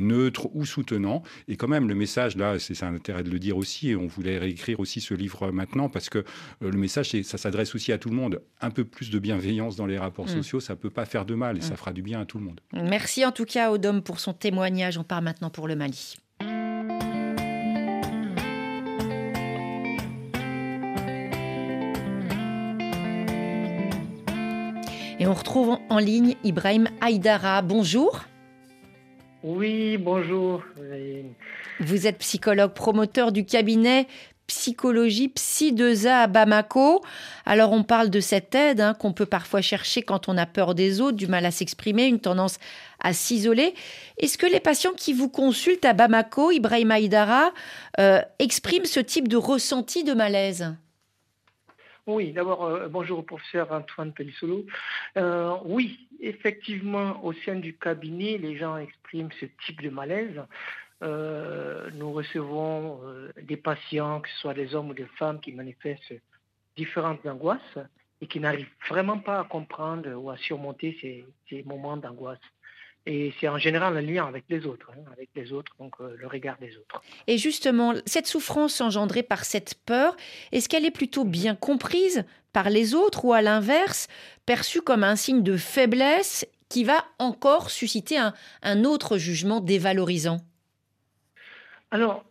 [0.00, 1.22] neutres ou soutenants.
[1.48, 3.90] Et quand même, le message là, c'est un intérêt de le dire aussi.
[3.90, 7.74] Et on voulait réécrire aussi ce livre maintenant parce que euh, le message, ça s'adresse
[7.74, 8.42] aussi à tout le monde.
[8.60, 10.28] Un peu plus de bienveillance dans les rapports mmh.
[10.28, 11.62] sociaux, ça peut pas faire de mal et mmh.
[11.62, 12.60] ça fera du bien à tout le monde.
[12.72, 14.98] Merci en tout cas Odom pour son témoignage.
[14.98, 16.16] On part maintenant pour le Mali.
[25.20, 27.60] Et on retrouve en ligne Ibrahim Haïdara.
[27.60, 28.24] Bonjour.
[29.42, 30.62] Oui, bonjour.
[31.80, 34.06] Vous êtes psychologue, promoteur du cabinet
[34.46, 37.02] psychologie Psy2A à Bamako.
[37.46, 40.74] Alors on parle de cette aide hein, qu'on peut parfois chercher quand on a peur
[40.74, 42.58] des autres, du mal à s'exprimer, une tendance
[42.98, 43.74] à s'isoler.
[44.18, 47.52] Est-ce que les patients qui vous consultent à Bamako, Ibrahim Haïdara,
[48.00, 50.74] euh, expriment ce type de ressenti de malaise?
[52.06, 54.64] Oui, d'abord, euh, bonjour au professeur Antoine Pellissolo.
[55.16, 60.42] Euh, oui, effectivement, au sein du cabinet, les gens expriment ce type de malaise.
[61.02, 63.00] Euh, nous recevons
[63.42, 66.14] des patients, que ce soit des hommes ou des femmes, qui manifestent
[66.76, 67.78] différentes angoisses
[68.20, 72.38] et qui n'arrivent vraiment pas à comprendre ou à surmonter ces moments d'angoisse.
[73.06, 76.14] Et c'est en général un lien avec les autres, hein, avec les autres, donc euh,
[76.18, 77.02] le regard des autres.
[77.26, 80.16] Et justement, cette souffrance engendrée par cette peur,
[80.52, 84.08] est-ce qu'elle est plutôt bien comprise par les autres ou à l'inverse,
[84.44, 90.40] perçue comme un signe de faiblesse qui va encore susciter un, un autre jugement dévalorisant?
[91.90, 92.24] Alors,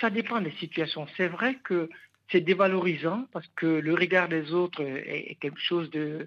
[0.00, 1.06] ça dépend des situations.
[1.16, 1.90] C'est vrai que
[2.30, 6.26] c'est dévalorisant parce que le regard des autres est quelque chose de,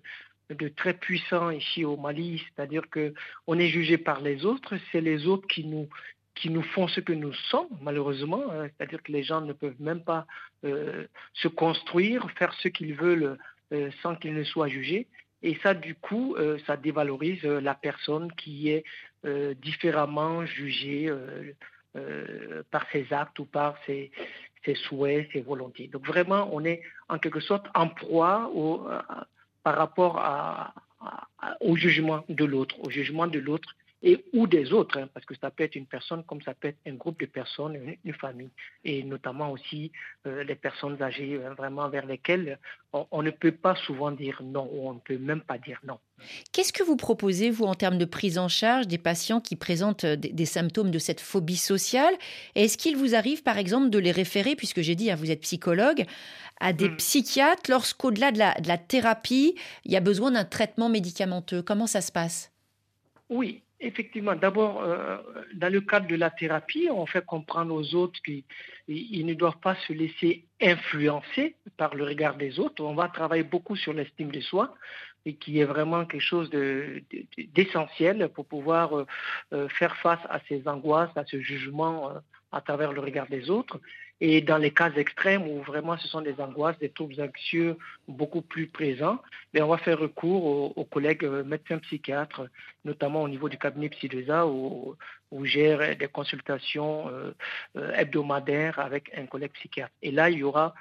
[0.49, 3.13] de très puissant ici au Mali, c'est-à-dire que
[3.47, 5.89] on est jugé par les autres, c'est les autres qui nous
[6.37, 8.43] qui nous font ce que nous sommes, malheureusement.
[8.51, 8.67] Hein.
[8.67, 10.27] C'est-à-dire que les gens ne peuvent même pas
[10.65, 13.37] euh, se construire, faire ce qu'ils veulent
[13.73, 15.07] euh, sans qu'ils ne soient jugés.
[15.41, 18.83] Et ça, du coup, euh, ça dévalorise la personne qui est
[19.61, 21.11] différemment jugée
[22.71, 24.09] par ses actes ou par ses,
[24.63, 25.87] ses, souhaits, ses volontés.
[25.87, 28.87] Donc vraiment, on est en quelque sorte en proie au,
[29.67, 30.15] par rapport
[31.59, 35.33] au jugement de l'autre, au jugement de l'autre et ou des autres, hein, parce que
[35.41, 38.13] ça peut être une personne comme ça peut être un groupe de personnes, une, une
[38.13, 38.49] famille,
[38.83, 39.91] et notamment aussi
[40.27, 42.59] euh, les personnes âgées, hein, vraiment vers lesquelles
[42.93, 45.79] on, on, ne peut pas souvent dire non, ou on ne peut même pas dire
[45.83, 45.97] non.
[46.51, 50.03] Qu'est-ce que vous proposez, vous, en termes de prise en charge des patients qui présentent
[50.03, 52.13] euh, des, des symptômes de cette phobie sociale?
[52.53, 55.41] Est-ce qu'il vous arrive, par exemple, de les référer, puisque j'ai dit, hein, vous êtes
[55.41, 56.05] psychologue,
[56.59, 56.97] à des mmh.
[56.97, 61.63] psychiatres lorsqu'au-delà de la, de la thérapie, il y a besoin d'un traitement médicamenteux?
[61.63, 62.51] Comment ça se passe?
[63.29, 65.17] Oui, Effectivement, d'abord, euh,
[65.53, 69.75] dans le cadre de la thérapie, on fait comprendre aux autres qu'ils ne doivent pas
[69.87, 72.83] se laisser influencer par le regard des autres.
[72.83, 74.73] On va travailler beaucoup sur l'estime de soi
[75.27, 79.05] et qui est vraiment quelque chose d'essentiel de, de, pour pouvoir
[79.53, 82.13] euh, faire face à ces angoisses, à ce jugement euh,
[82.51, 83.79] à travers le regard des autres.
[84.19, 87.77] Et dans les cas extrêmes où vraiment ce sont des angoisses, des troubles anxieux
[88.07, 89.21] beaucoup plus présents,
[89.53, 92.49] mais on va faire recours aux, collègues euh, médecins psychiatres,
[92.83, 94.95] notamment au niveau du cabinet Psy2A, où,
[95.29, 97.31] où gère des consultations euh,
[97.75, 99.93] euh, hebdomadaires avec un collègue psychiatre.
[100.01, 100.73] Et là, il y aura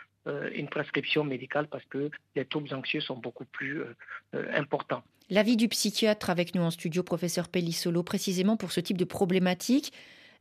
[0.57, 3.85] une prescription médicale parce que les troubles anxieux sont beaucoup plus
[4.33, 5.05] importants.
[5.31, 9.93] L'avis du psychiatre avec nous en studio, professeur Pellissolo, précisément pour ce type de problématique,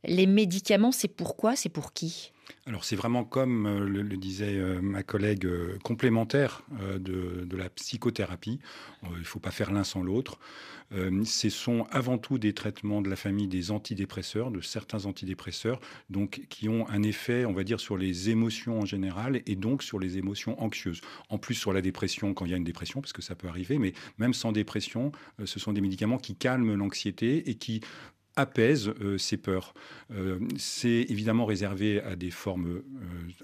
[0.08, 2.32] les médicaments, c'est pourquoi C'est pour qui?
[2.68, 7.70] Alors c'est vraiment comme euh, le, disait euh, ma collègue euh, complémentaire de, de, la
[7.70, 8.60] psychothérapie.
[9.04, 10.40] il ne faut pas faire l'un sans l'autre.
[10.92, 15.80] ce sont avant tout des traitements de la famille des antidépresseurs, de certains antidépresseurs,
[16.10, 19.84] donc qui ont un effet, on va dire, sur les émotions en général et donc
[19.84, 21.02] sur les émotions anxieuses.
[21.30, 23.48] En plus sur la dépression quand il y a une dépression, parce que ça peut
[23.48, 25.12] arriver, mais même sans dépression,
[25.44, 27.82] ce sont des médicaments qui calment l'anxiété et qui
[28.36, 29.74] apaise ces peurs.
[30.58, 32.82] c'est évidemment réservé à des formes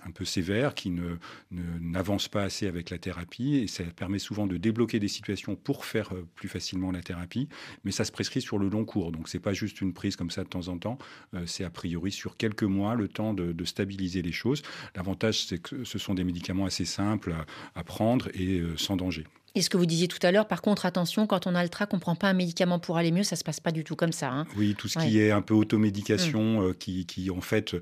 [0.06, 1.16] un peu sévères qui ne,
[1.52, 5.86] n'avancent pas assez avec la thérapie et ça permet souvent de débloquer des situations pour
[5.86, 7.48] faire plus facilement la thérapie,
[7.84, 9.12] mais ça se prescrit sur le long cours.
[9.12, 10.98] Donc c'est pas juste une prise comme ça de temps en temps,
[11.46, 14.62] c'est a priori sur quelques mois le temps de, stabiliser les choses.
[14.96, 17.36] L'avantage c'est que ce sont des médicaments assez simples
[17.76, 19.26] à prendre et sans danger.
[19.54, 21.70] Et ce que vous disiez tout à l'heure, par contre, attention, quand on a le
[21.70, 23.72] trac, on ne prend pas un médicament pour aller mieux, ça ne se passe pas
[23.72, 24.32] du tout comme ça.
[24.32, 24.48] Hein.
[24.56, 26.64] Oui, tout ce qui est un peu automédication, mm.
[26.64, 27.80] euh, qui, qui, en fait euh,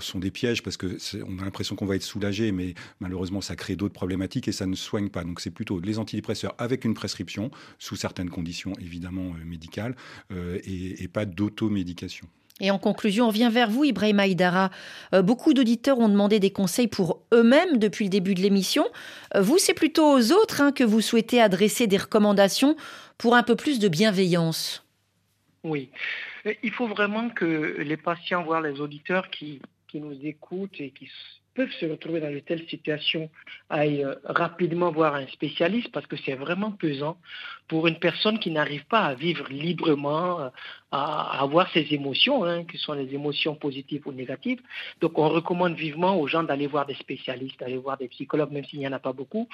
[0.00, 0.96] sont des pièges parce que
[1.26, 4.66] on a l'impression qu'on va être soulagé, mais malheureusement ça crée d'autres problématiques et ça
[4.66, 5.24] ne soigne pas.
[5.24, 9.96] Donc c'est plutôt les antidépresseurs avec une prescription, sous certaines conditions évidemment euh, médicales,
[10.64, 12.26] et, et pas d'automédication.
[12.60, 14.70] Et en conclusion, on vient vers vous, Ibrahim Aïdara.
[15.14, 18.84] Euh, beaucoup d'auditeurs ont demandé des conseils pour eux-mêmes depuis le début de l'émission.
[19.34, 22.76] Euh, vous, c'est plutôt aux autres hein, que vous souhaitez adresser des recommandations
[23.18, 24.84] pour un peu plus de bienveillance.
[25.64, 25.90] Oui.
[26.62, 31.08] Il faut vraiment que les patients, voire les auditeurs qui, qui nous écoutent et qui
[31.54, 33.30] peuvent se retrouver dans de telles situations
[33.68, 37.18] aillent euh, rapidement voir un spécialiste parce que c'est vraiment pesant
[37.68, 40.50] pour une personne qui n'arrive pas à vivre librement,
[40.92, 44.60] euh, à avoir ses émotions, hein, qui sont les émotions positives ou négatives.
[45.00, 48.64] Donc on recommande vivement aux gens d'aller voir des spécialistes, d'aller voir des psychologues, même
[48.64, 49.48] s'il n'y en a pas beaucoup.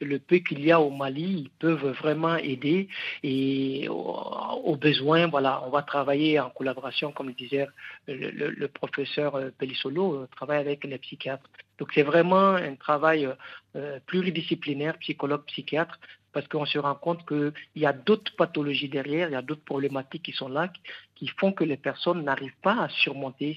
[0.00, 2.88] Le peu qu'il y a au Mali, ils peuvent vraiment aider
[3.22, 7.68] et au, besoin, voilà, on va travailler en collaboration, comme le disait
[8.08, 11.48] le, professeur euh, Pellissolo, travaille avec les psychiatres.
[11.78, 13.26] Donc c'est vraiment un travail
[14.06, 15.98] pluridisciplinaire, psychologue, psychiatre,
[16.32, 19.64] parce qu'on se rend compte qu'il y a d'autres pathologies derrière, il y a d'autres
[19.64, 20.72] problématiques qui sont là,
[21.16, 23.56] qui font que les personnes n'arrivent pas à surmonter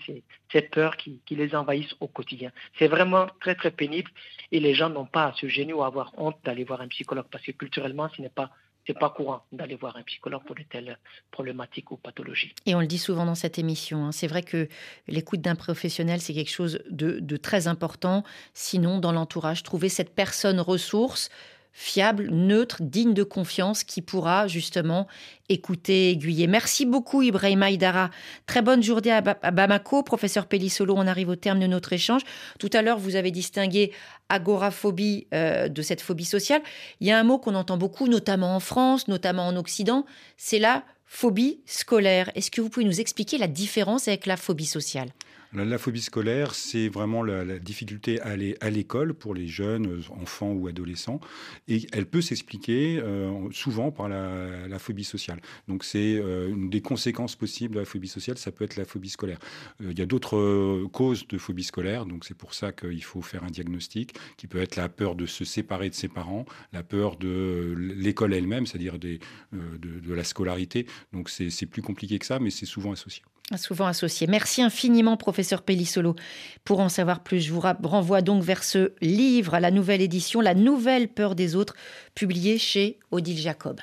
[0.51, 2.51] ces, peurs qui, les envahissent au quotidien.
[2.77, 4.11] C'est vraiment très très pénible
[4.51, 6.87] et les gens n'ont pas à se gêner ou à avoir honte d'aller voir un
[6.87, 8.51] psychologue parce que culturellement, ce n'est pas
[8.85, 10.97] c'est pas courant d'aller voir un psychologue pour de telles
[11.31, 12.53] problématiques ou pathologies.
[12.65, 14.67] Et on le dit souvent dans cette émission, hein, c'est vrai que
[15.07, 18.23] l'écoute d'un professionnel, c'est quelque chose de, très important.
[18.53, 21.29] Sinon, dans l'entourage, trouver cette personne ressource
[21.73, 25.07] fiable, neutre, digne de confiance, qui pourra justement
[25.49, 26.47] écouter, aiguiller.
[26.47, 28.11] Merci beaucoup Ibrahim Aïdara.
[28.45, 30.03] Très bonne journée à, Bamako.
[30.03, 32.21] Professeur Pellissolo, on arrive au terme de notre échange.
[32.59, 33.91] Tout à l'heure, vous avez distingué
[34.29, 36.61] agoraphobie euh, de cette phobie sociale.
[37.01, 40.05] Il y a un mot qu'on entend beaucoup, notamment en France, notamment en Occident,
[40.37, 42.31] c'est la phobie scolaire.
[42.35, 45.09] Est-ce que vous pouvez nous expliquer la différence avec la phobie sociale?
[45.53, 50.01] La, phobie scolaire, c'est vraiment la, difficulté à aller à l'école pour les jeunes, euh,
[50.21, 51.19] enfants ou adolescents.
[51.67, 55.39] Et elle peut s'expliquer euh, souvent par la, phobie sociale.
[55.67, 58.85] Donc c'est euh, une des conséquences possibles de la phobie sociale, ça peut être la
[58.85, 59.39] phobie scolaire.
[59.79, 63.43] il y a d'autres causes de phobie scolaire, donc c'est pour ça qu'il faut faire
[63.43, 67.17] un diagnostic qui peut être la peur de se séparer de ses parents, la peur
[67.17, 69.19] de l'école elle-même, c'est-à-dire de,
[69.51, 70.87] de la scolarité.
[71.13, 73.23] Donc c'est plus compliqué que ça, mais c'est souvent associé.
[73.57, 74.25] Souvent associé.
[74.25, 76.15] Merci infiniment, professeur Pellissolo.
[76.63, 80.55] Pour en savoir plus, je vous renvoie donc vers ce livre la nouvelle édition, La
[80.55, 81.75] nouvelle peur des autres,
[82.15, 83.79] publié chez Odile Jacob.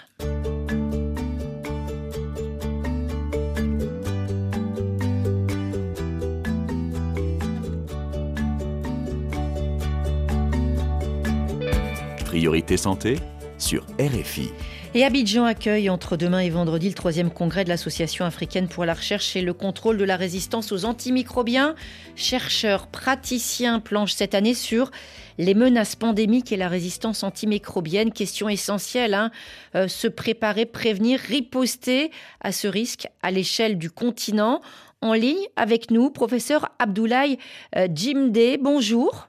[12.24, 13.18] Priorité santé
[13.58, 14.50] sur RFI.
[14.92, 18.94] Et Abidjan accueille entre demain et vendredi le troisième congrès de l'Association africaine pour la
[18.94, 21.76] recherche et le contrôle de la résistance aux antimicrobiens.
[22.16, 24.90] Chercheurs, praticiens planchent cette année sur
[25.38, 28.12] les menaces pandémiques et la résistance antimicrobienne.
[28.12, 29.30] Question essentielle, hein.
[29.76, 32.10] euh, se préparer, prévenir, riposter
[32.40, 34.60] à ce risque à l'échelle du continent.
[35.02, 37.38] En ligne avec nous, professeur Abdoulaye
[37.76, 38.58] euh, Jimde.
[38.60, 39.28] Bonjour.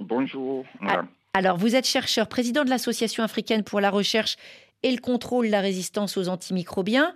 [0.00, 0.64] Bonjour.
[1.34, 4.36] Alors, vous êtes chercheur, président de l'Association africaine pour la recherche
[4.82, 7.14] et le contrôle de la résistance aux antimicrobiens.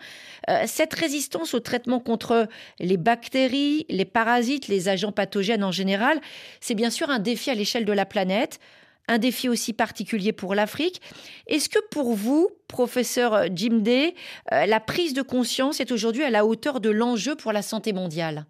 [0.49, 2.49] Euh, cette résistance au traitement contre
[2.79, 6.21] les bactéries, les parasites, les agents pathogènes en général,
[6.61, 8.61] c'est bien sûr un défi à l'échelle de la planète,
[9.09, 11.01] un défi aussi particulier pour l'Afrique.
[11.47, 14.15] Est-ce que pour vous, professeur Jim Day,
[14.53, 17.93] euh, la prise de conscience est aujourd'hui à la hauteur de l'enjeu pour la santé
[17.93, 18.47] mondiale?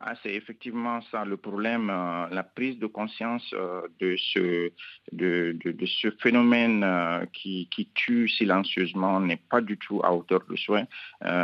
[0.00, 6.82] Ah, c'est effectivement ça le problème, euh, la prise de conscience euh, de, ce, phénomène
[6.84, 10.84] euh, qui, tue silencieusement n'est pas du tout à hauteur de soin,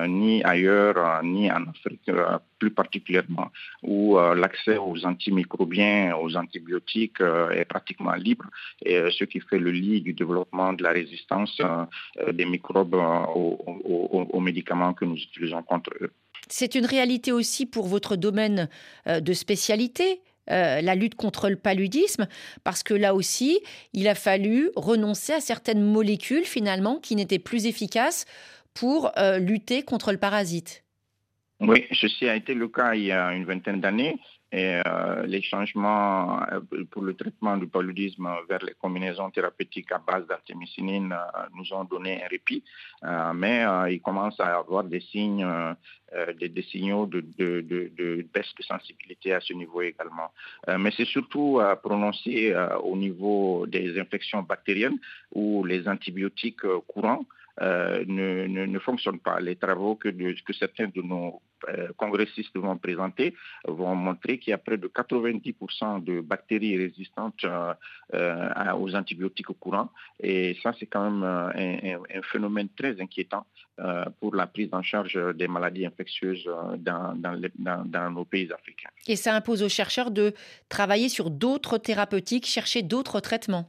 [0.09, 2.11] ni ailleurs, ni en Afrique
[2.59, 3.51] plus particulièrement,
[3.83, 8.47] où l'accès aux antimicrobiens, aux antibiotiques est pratiquement libre,
[8.85, 11.61] ce qui fait le lit du développement de la résistance
[12.33, 16.13] des microbes aux médicaments que nous utilisons contre eux.
[16.49, 18.69] C'est une réalité aussi pour votre domaine
[19.07, 20.21] euh, de spécialité,
[20.51, 22.27] euh, la lutte contre le paludisme,
[22.65, 23.61] parce que là aussi,
[23.93, 28.25] il a fallu renoncer à certaines molécules finalement qui n'étaient plus efficaces
[28.73, 29.11] pour
[29.41, 30.85] lutter contre le parasite.
[31.61, 34.17] Oui, ceci a été le cas il y a une vingtaine d'années.
[34.53, 39.99] Et euh, les changements euh, pour le traitement du paludisme vers les combinaisons thérapeutiques à
[39.99, 42.65] base d'artémisinine euh, nous ont donné un répit,
[43.35, 45.47] mais il commence à avoir des signes,
[46.39, 50.31] des, signaux de, de, baisse de sensibilité à ce niveau également.
[50.79, 54.99] mais c'est surtout prononcé au niveau des infections bactériennes
[55.33, 57.25] ou les antibiotiques courants
[57.61, 59.41] euh, ne, ne, fonctionne pas.
[59.41, 60.09] Les travaux que,
[60.59, 63.35] certains de nos euh, congressistes vont présenter
[63.67, 67.75] vont montrer qu'il y a près de 90% de bactéries résistantes euh,
[68.79, 69.91] aux antibiotiques courants.
[70.23, 73.47] Et ça, c'est quand même un, phénomène très inquiétant
[74.21, 76.49] pour la prise en charge des maladies infectieuses
[76.79, 77.15] dans,
[78.11, 78.91] nos pays africains.
[79.07, 80.35] Et ça impose aux chercheurs de
[80.69, 83.67] travailler sur d'autres thérapeutiques, chercher d'autres traitements.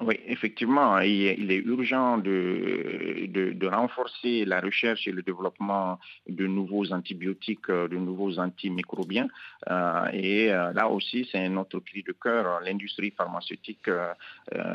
[0.00, 7.68] Oui, effectivement, il est urgent de, renforcer la recherche et le développement de nouveaux antibiotiques,
[7.68, 9.28] euh, de nouveaux antimicrobiens.
[9.68, 12.60] Euh, et euh, là aussi, c'est un autre cri de cœur.
[12.60, 13.90] L'industrie pharmaceutique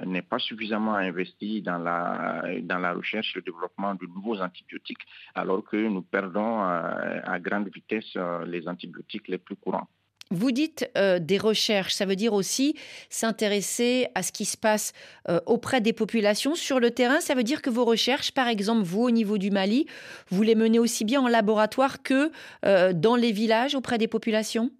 [0.05, 5.05] n'est pas suffisamment investie dans la recherche et le développement de nouveaux antibiotiques,
[5.35, 9.87] alors que nous perdons à grande vitesse les antibiotiques les plus courants.
[10.31, 12.75] Vous dites euh, des recherches, ça veut dire aussi
[13.09, 14.93] s'intéresser à ce qui se passe
[15.29, 17.19] euh, auprès des populations sur le terrain.
[17.19, 19.85] Ça veut dire que vos recherches, par exemple, vous au niveau du Mali,
[20.29, 22.31] vous les menez aussi bien en laboratoire que
[22.65, 24.71] euh, dans les villages auprès des populations?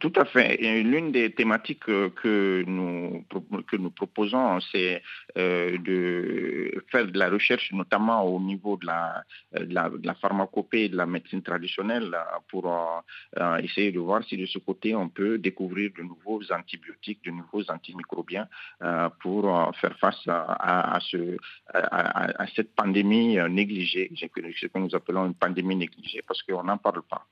[0.00, 0.56] Tout à fait.
[0.82, 3.24] L'une des thématiques que nous,
[3.66, 5.02] que nous proposons, c'est
[5.36, 10.88] euh, de faire de la recherche, notamment au niveau de la, de la, pharmacopée et
[10.88, 12.16] de la médecine traditionnelle,
[12.48, 17.24] pour euh, essayer de voir si de ce côté on peut découvrir de nouveaux antibiotiques,
[17.24, 18.48] de nouveaux antimicrobiens
[18.82, 19.44] euh, pour
[19.80, 21.36] faire face à, ce,
[21.72, 27.02] à, cette pandémie négligée, ce que nous appelons une pandémie négligée, parce qu'on n'en parle
[27.02, 27.26] pas.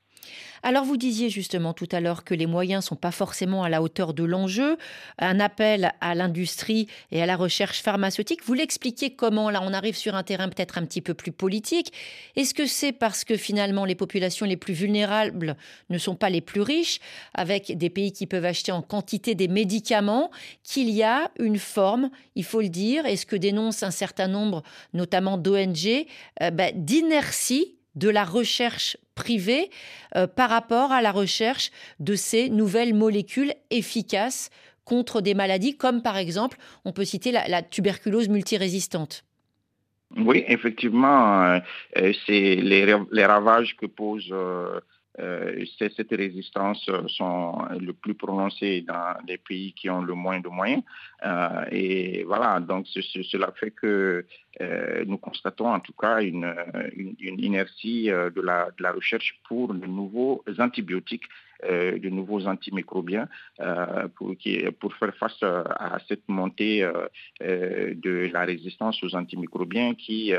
[0.62, 3.68] Alors vous disiez justement tout à l'heure que les moyens ne sont pas forcément à
[3.68, 4.78] la hauteur de l'enjeu,
[5.18, 8.40] un appel à l'industrie et à la recherche pharmaceutique.
[8.46, 11.92] Vous l'expliquez comment Là, on arrive sur un terrain peut-être un petit peu plus politique.
[12.34, 15.56] Est-ce que c'est parce que finalement les populations les plus vulnérables
[15.90, 16.98] ne sont pas les plus riches,
[17.34, 20.30] avec des pays qui peuvent acheter en quantité des médicaments,
[20.62, 24.28] qu'il y a une forme, il faut le dire, et ce que dénonce un certain
[24.28, 24.62] nombre,
[24.94, 26.06] notamment d'ONG,
[26.40, 29.70] euh, ben, d'inertie de la recherche privée
[30.14, 34.50] euh, par rapport à la recherche de ces nouvelles molécules efficaces
[34.84, 39.24] contre des maladies comme par exemple, on peut citer la, tuberculose multirésistante.
[40.16, 41.58] Oui, effectivement, euh,
[41.98, 44.80] euh, c'est les, ravages que pose euh,
[45.78, 50.82] cette résistance sont le plus prononcées dans les pays qui ont le moins de moyens.
[51.24, 54.26] Euh, et voilà, donc cela fait que
[54.60, 56.54] euh, nous constatons en tout cas une,
[56.94, 61.28] une, inertie de la, de la, recherche pour de nouveaux antibiotiques
[61.64, 63.28] euh, de nouveaux antimicrobiens
[63.60, 70.32] euh, pour, faire face à cette montée euh, de la résistance aux antimicrobiens qui,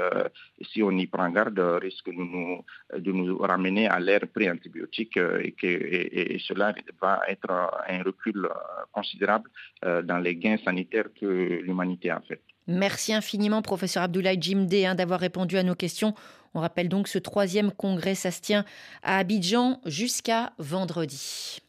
[0.72, 7.22] si on y prend garde, risque de nous, ramener à l'ère pré-antibiotique et, cela va
[7.28, 7.50] être
[7.88, 8.48] un recul
[8.92, 9.50] considérable
[9.82, 12.42] dans les gains sanitaires que l'humanité a fait.
[12.68, 16.14] Merci infiniment, professeur Abdoulaye Jimde, hein, d'avoir répondu à nos questions.
[16.54, 18.66] On rappelle donc ce troisième congrès, ça se tient
[19.04, 21.60] à Abidjan jusqu'à vendredi.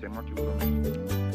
[0.00, 1.28] C'est moi qui vous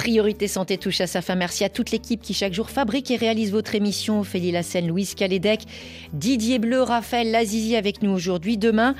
[0.00, 1.34] Priorité Santé touche à sa fin.
[1.34, 4.20] Merci à toute l'équipe qui chaque jour fabrique et réalise votre émission.
[4.20, 5.60] Ophélie Lassène, Louise Calédec,
[6.14, 8.56] Didier Bleu, Raphaël Lazizi avec nous aujourd'hui.
[8.56, 8.94] Demain,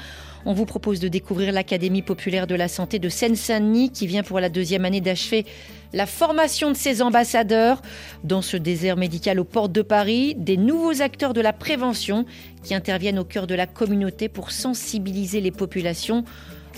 [0.46, 4.40] on vous propose de découvrir l'Académie populaire de la santé de Seine-Saint-Denis qui vient pour
[4.40, 5.44] la deuxième année d'achever
[5.92, 7.82] la formation de ses ambassadeurs
[8.24, 12.24] dans ce désert médical aux portes de Paris, des nouveaux acteurs de la prévention
[12.62, 16.24] qui interviennent au cœur de la communauté pour sensibiliser les populations.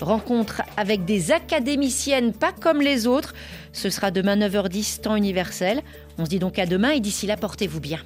[0.01, 3.33] Rencontre avec des académiciennes pas comme les autres.
[3.71, 5.81] Ce sera demain 9h10 temps universel.
[6.17, 7.99] On se dit donc à demain et d'ici là portez-vous bien.